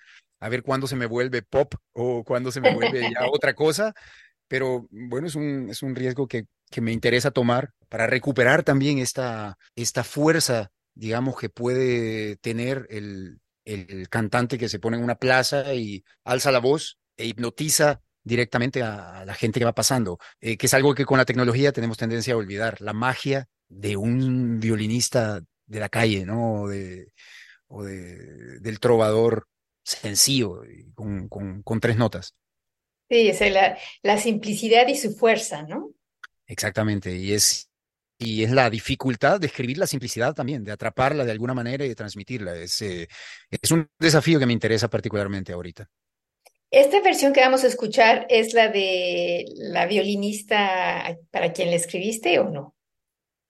a 0.44 0.50
ver 0.50 0.62
cuándo 0.62 0.88
se 0.88 0.98
me 0.98 1.06
vuelve 1.06 1.42
pop 1.42 1.74
o 1.94 2.24
cuándo 2.26 2.52
se 2.52 2.60
me 2.60 2.74
vuelve 2.74 3.02
ya 3.02 3.22
otra 3.32 3.54
cosa, 3.54 3.94
pero 4.50 4.88
bueno, 4.92 5.28
es 5.28 5.36
un, 5.36 5.70
es 5.70 5.82
un 5.82 5.96
riesgo 5.96 6.28
que, 6.28 6.48
que 6.70 6.82
me 6.82 6.92
interesa 6.92 7.32
tomar 7.32 7.72
para 7.88 8.08
recuperar 8.08 8.64
también 8.64 8.98
esta, 8.98 9.58
esta 9.76 10.04
fuerza, 10.04 10.70
digamos, 10.96 11.38
que 11.40 11.48
puede 11.48 12.36
tener 12.38 12.88
el, 12.90 13.40
el 13.64 14.10
cantante 14.10 14.58
que 14.58 14.68
se 14.68 14.80
pone 14.80 14.98
en 14.98 15.04
una 15.04 15.16
plaza 15.16 15.74
y 15.74 16.04
alza 16.26 16.52
la 16.52 16.60
voz 16.60 17.00
e 17.16 17.26
hipnotiza 17.26 18.02
directamente 18.22 18.84
a, 18.84 19.24
la 19.26 19.36
gente 19.36 19.60
que 19.60 19.66
va 19.66 19.74
pasando, 19.74 20.20
eh, 20.42 20.58
que 20.58 20.66
es 20.66 20.74
algo 20.74 20.94
que 20.94 21.06
con 21.06 21.18
la 21.18 21.26
tecnología 21.26 21.72
tenemos 21.72 21.98
tendencia 21.98 22.34
a 22.34 22.38
olvidar, 22.38 22.82
la 22.82 22.94
magia 22.94 23.48
de 23.70 23.96
un 23.96 24.60
violinista 24.60 25.42
de 25.68 25.80
la 25.80 25.88
calle, 25.88 26.26
¿no? 26.26 26.64
O, 26.64 26.68
de, 26.68 27.14
o 27.68 27.84
de, 27.84 28.60
del 28.60 28.82
trovador 28.82 29.48
sencillo, 29.84 30.62
con, 30.96 31.28
con, 31.28 31.62
con 31.64 31.80
tres 31.80 31.98
notas. 31.98 32.36
Sí, 33.10 33.28
es 33.28 33.42
la, 33.52 33.78
la 34.02 34.18
simplicidad 34.18 34.88
y 34.88 34.96
su 34.96 35.14
fuerza, 35.16 35.64
¿no? 35.64 35.92
Exactamente, 36.48 37.16
y 37.16 37.34
es 37.34 37.70
y 38.18 38.44
es 38.44 38.52
la 38.52 38.70
dificultad 38.70 39.40
de 39.40 39.48
escribir 39.48 39.78
la 39.78 39.88
simplicidad 39.88 40.34
también, 40.34 40.64
de 40.64 40.72
atraparla 40.72 41.26
de 41.26 41.32
alguna 41.32 41.54
manera 41.54 41.86
y 41.86 41.90
de 41.90 41.96
transmitirla. 41.96 42.56
Es, 42.56 42.82
eh, 42.82 43.08
es 43.50 43.72
un 43.72 43.90
desafío 44.00 44.40
que 44.40 44.46
me 44.46 44.54
interesa 44.54 44.90
particularmente 44.90 45.52
ahorita. 45.52 45.90
Esta 46.72 47.02
versión 47.02 47.34
que 47.34 47.42
vamos 47.42 47.64
a 47.64 47.68
escuchar 47.68 48.26
es 48.30 48.54
la 48.54 48.70
de 48.70 49.46
la 49.58 49.86
violinista 49.86 51.18
para 51.30 51.54
quien 51.54 51.70
le 51.70 51.76
escribiste 51.76 52.40
o 52.40 52.50
no? 52.50 52.76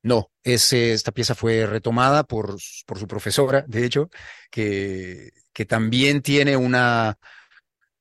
No, 0.01 0.31
es, 0.43 0.73
esta 0.73 1.13
pieza 1.13 1.34
fue 1.34 1.65
retomada 1.65 2.23
por, 2.23 2.57
por 2.86 2.99
su 2.99 3.07
profesora, 3.07 3.63
de 3.67 3.86
hecho, 3.86 4.09
que, 4.51 5.29
que 5.54 5.66
también 5.66 6.22
tiene 6.22 6.58
una, 6.58 7.18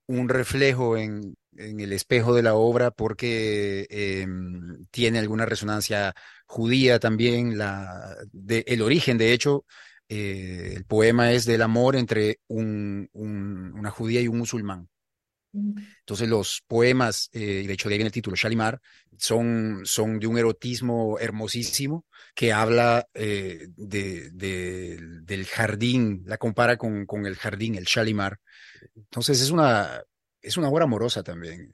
un 0.07 0.29
reflejo 0.29 0.97
en, 0.97 1.35
en 1.57 1.81
el 1.81 1.93
espejo 1.93 2.35
de 2.35 2.43
la 2.43 2.55
obra 2.55 2.91
porque 2.91 3.87
eh, 3.91 4.27
tiene 4.91 5.19
alguna 5.19 5.47
resonancia 5.47 6.15
judía 6.47 6.99
también, 6.99 7.59
la, 7.59 8.17
de, 8.33 8.65
el 8.67 8.83
origen, 8.83 9.19
de 9.19 9.33
hecho, 9.33 9.65
eh, 10.09 10.75
el 10.77 10.85
poema 10.85 11.33
es 11.33 11.45
del 11.47 11.63
amor 11.63 11.97
entre 11.97 12.41
un, 12.49 13.09
un, 13.13 13.73
una 13.75 13.91
judía 13.91 14.21
y 14.21 14.29
un 14.29 14.39
musulmán. 14.39 14.89
Entonces 15.53 16.29
los 16.29 16.63
poemas, 16.67 17.29
eh, 17.33 17.65
de 17.67 17.73
hecho 17.73 17.89
de 17.89 17.95
ahí 17.95 18.01
en 18.01 18.07
el 18.07 18.13
título, 18.13 18.37
Shalimar, 18.37 18.81
son, 19.19 19.83
son 19.85 20.19
de 20.19 20.27
un 20.27 20.39
erotismo 20.39 21.19
hermosísimo 21.19 22.07
que 22.35 22.53
habla 22.53 23.07
eh, 23.15 23.69
de, 23.77 24.31
de, 24.31 24.99
del 25.23 25.47
jardín, 25.47 26.23
la 26.27 26.39
compara 26.39 26.77
con, 26.77 27.05
con 27.07 27.27
el 27.27 27.37
jardín, 27.37 27.75
el 27.75 27.85
Shalimar. 27.85 28.39
Entonces 28.97 29.41
es 29.43 29.51
una, 29.51 30.03
es 30.41 30.57
una 30.57 30.69
obra 30.69 30.85
amorosa 30.85 31.23
también. 31.23 31.73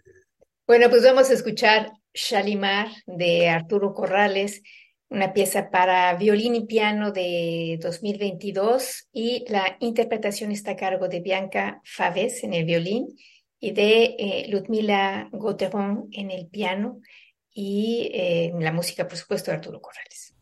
Bueno, 0.66 0.90
pues 0.90 1.02
vamos 1.02 1.30
a 1.30 1.34
escuchar 1.34 1.90
Shalimar 2.12 2.88
de 3.06 3.48
Arturo 3.48 3.94
Corrales, 3.94 4.62
una 5.08 5.32
pieza 5.32 5.70
para 5.70 6.14
violín 6.16 6.54
y 6.54 6.66
piano 6.66 7.12
de 7.12 7.78
2022 7.80 9.08
y 9.12 9.44
la 9.48 9.76
interpretación 9.80 10.52
está 10.52 10.72
a 10.72 10.76
cargo 10.76 11.08
de 11.08 11.20
Bianca 11.20 11.80
Faves 11.84 12.44
en 12.44 12.52
el 12.52 12.66
violín 12.66 13.16
y 13.60 13.72
de 13.72 14.16
eh, 14.18 14.46
Ludmila 14.48 15.28
Gauteron 15.32 16.08
en 16.12 16.30
el 16.30 16.46
piano 16.46 17.00
y 17.52 18.10
eh, 18.12 18.52
la 18.58 18.72
música, 18.72 19.08
por 19.08 19.16
supuesto, 19.16 19.50
de 19.50 19.56
Arturo 19.56 19.80
Corrales. 19.80 20.34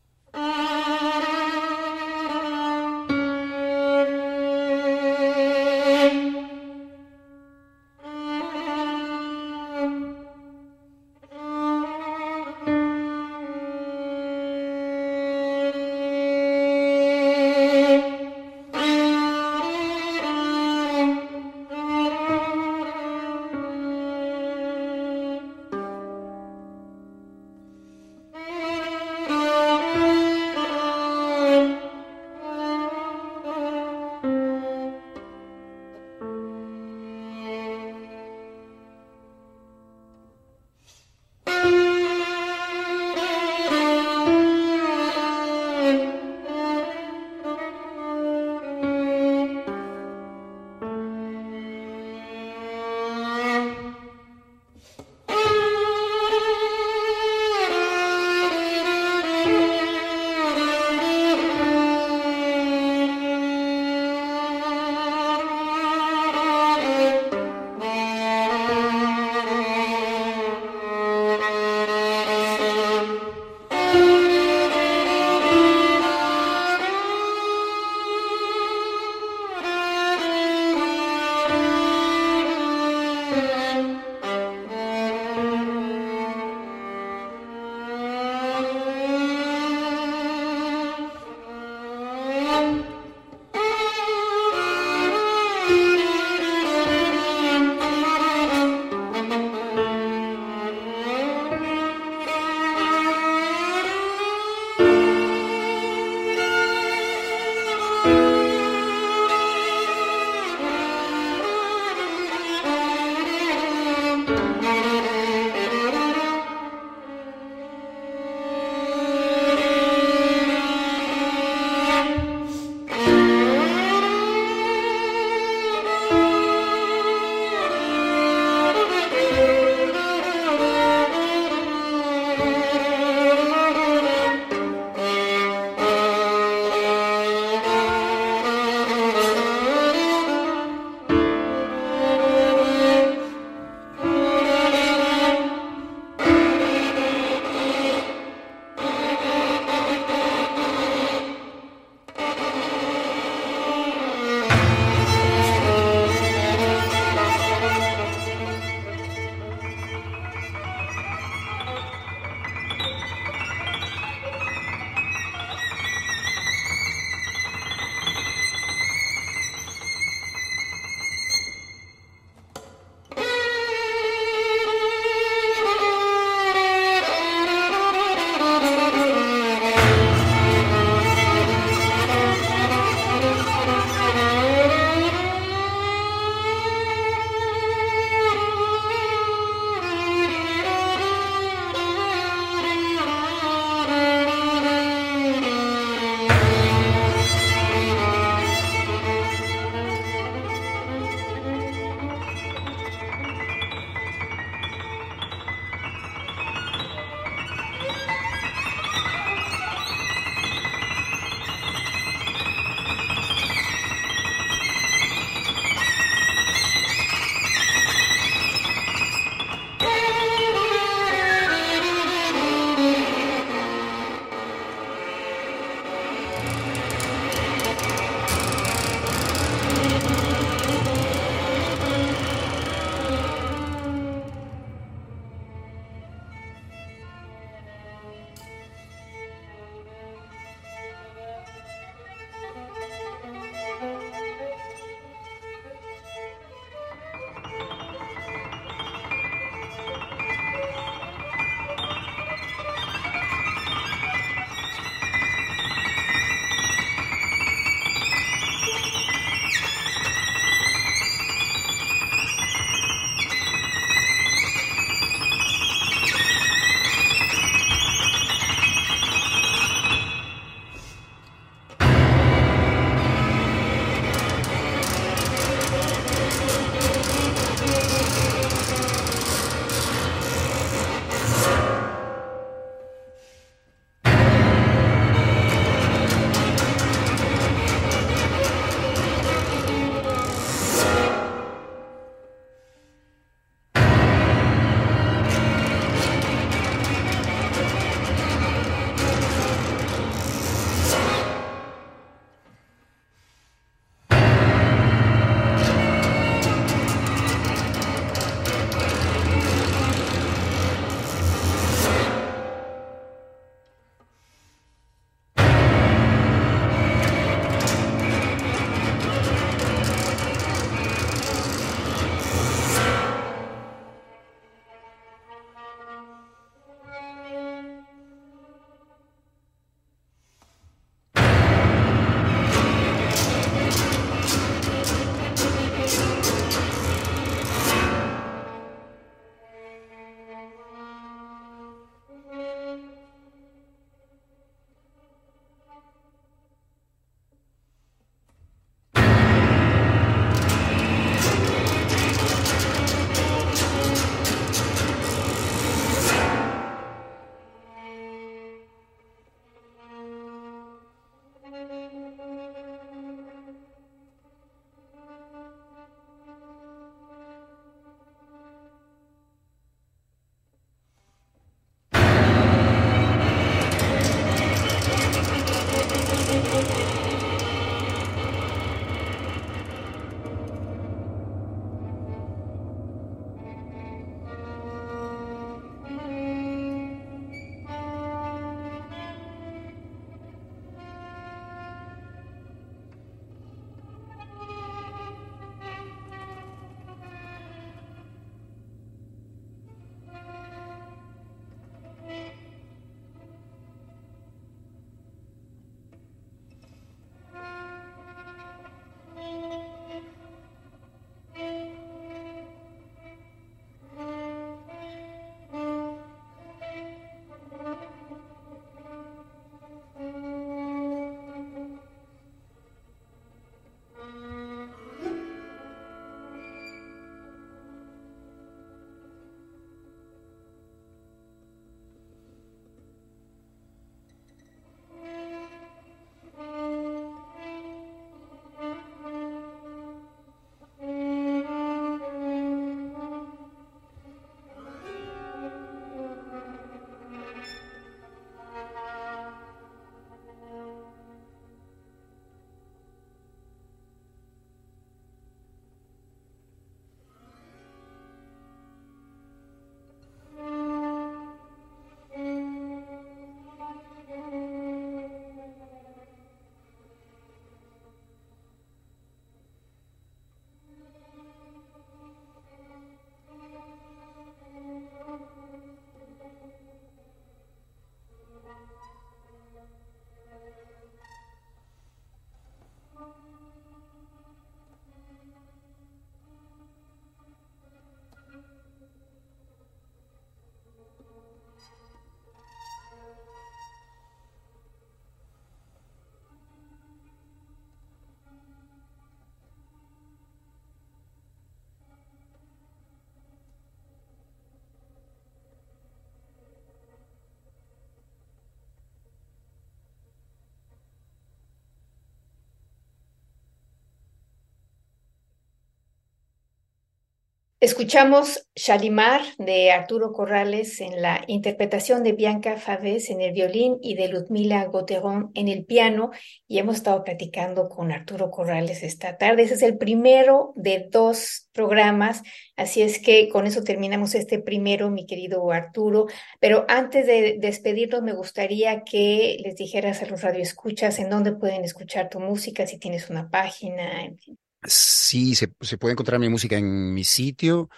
Escuchamos 517.67 518.47
Shalimar 518.55 519.23
de 519.39 519.73
Arturo 519.73 520.13
Corrales 520.13 520.81
en 520.81 521.03
la 521.03 521.25
interpretación 521.27 522.05
de 522.05 522.13
Bianca 522.13 522.59
Favés 522.59 523.11
en 523.11 523.21
el 523.21 523.33
violín 523.33 523.79
y 523.83 523.97
de 523.97 524.07
Ludmila 524.07 524.65
Goterón 524.67 525.33
en 525.35 525.49
el 525.49 525.65
piano 525.65 526.13
y 526.47 526.61
hemos 526.61 526.77
estado 526.77 527.03
platicando 527.03 527.69
con 527.69 527.91
Arturo 527.91 528.31
Corrales 528.31 528.85
esta 528.85 529.19
tarde. 529.19 529.43
Ese 529.43 529.55
es 529.55 529.63
el 529.63 529.79
primero 529.79 530.53
de 530.55 530.87
dos 530.89 531.49
programas, 531.51 532.23
así 532.55 532.83
es 532.83 533.01
que 533.01 533.29
con 533.31 533.49
eso 533.49 533.65
terminamos 533.65 534.15
este 534.15 534.39
primero, 534.39 534.89
mi 534.89 535.05
querido 535.05 535.51
Arturo. 535.51 536.07
Pero 536.39 536.67
antes 536.69 537.05
de 537.05 537.37
despedirnos, 537.41 538.01
me 538.01 538.15
gustaría 538.15 538.85
que 538.85 539.39
les 539.43 539.57
dijeras 539.57 540.05
a 540.05 540.07
los 540.07 540.23
radioescuchas 540.23 541.01
en 541.01 541.11
dónde 541.11 541.33
pueden 541.33 541.65
escuchar 541.65 542.11
tu 542.11 542.21
música, 542.21 542.65
si 542.65 542.79
tienes 542.79 543.11
una 543.11 543.29
página, 543.29 544.05
en 544.05 544.19
fin. 544.19 544.39
Sí, 544.67 545.35
se, 545.35 545.49
puede 545.49 545.93
encontrar 545.93 546.19
mi 546.19 546.29
música 546.29 546.57
en 546.57 546.93
mi 546.93 547.05
sitio, 547.05 547.71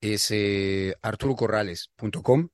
es 0.00 0.30
eh, 0.30 0.94
arturocorrales.com. 1.02 2.48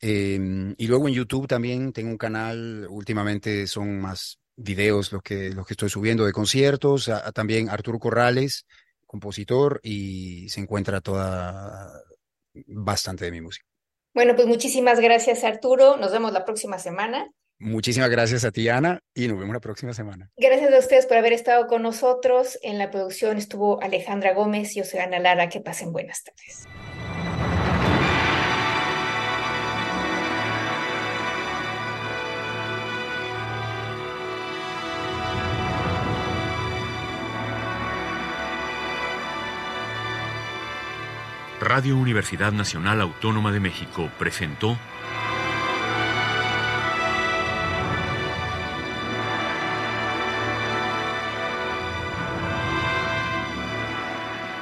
Em, 0.00 0.74
y 0.78 0.86
luego 0.86 1.08
en 1.08 1.14
YouTube 1.14 1.46
también 1.46 1.92
tengo 1.92 2.10
un 2.10 2.18
canal, 2.18 2.86
últimamente 2.88 3.66
son 3.66 4.00
más 4.00 4.40
videos 4.56 5.12
los 5.12 5.22
que, 5.22 5.50
los 5.50 5.66
que 5.66 5.74
estoy 5.74 5.90
subiendo 5.90 6.24
de 6.24 6.32
conciertos, 6.32 7.10
también 7.34 7.68
Arturo 7.68 7.98
Corrales, 7.98 8.66
compositor, 9.06 9.80
y 9.82 10.48
se 10.48 10.60
encuentra 10.60 11.00
toda 11.00 11.90
bastante 12.66 13.26
de 13.26 13.30
mi 13.30 13.40
música. 13.40 13.66
Bueno, 14.12 14.34
pues 14.34 14.48
muchísimas 14.48 15.00
gracias 15.00 15.44
Arturo, 15.44 15.96
nos 15.96 16.12
vemos 16.12 16.32
la 16.32 16.44
próxima 16.44 16.78
semana. 16.78 17.30
Muchísimas 17.60 18.08
gracias 18.08 18.44
a 18.44 18.52
ti, 18.52 18.70
Ana, 18.70 19.02
y 19.14 19.28
nos 19.28 19.38
vemos 19.38 19.52
la 19.52 19.60
próxima 19.60 19.92
semana. 19.92 20.30
Gracias 20.38 20.72
a 20.72 20.78
ustedes 20.78 21.04
por 21.04 21.18
haber 21.18 21.34
estado 21.34 21.66
con 21.66 21.82
nosotros. 21.82 22.58
En 22.62 22.78
la 22.78 22.90
producción 22.90 23.36
estuvo 23.36 23.82
Alejandra 23.82 24.32
Gómez, 24.32 24.74
yo 24.74 24.82
soy 24.84 25.00
Ana 25.00 25.18
Lara. 25.18 25.50
Que 25.50 25.60
pasen 25.60 25.92
buenas 25.92 26.24
tardes. 26.24 26.66
Radio 41.60 41.98
Universidad 41.98 42.52
Nacional 42.52 43.02
Autónoma 43.02 43.52
de 43.52 43.60
México 43.60 44.10
presentó 44.18 44.78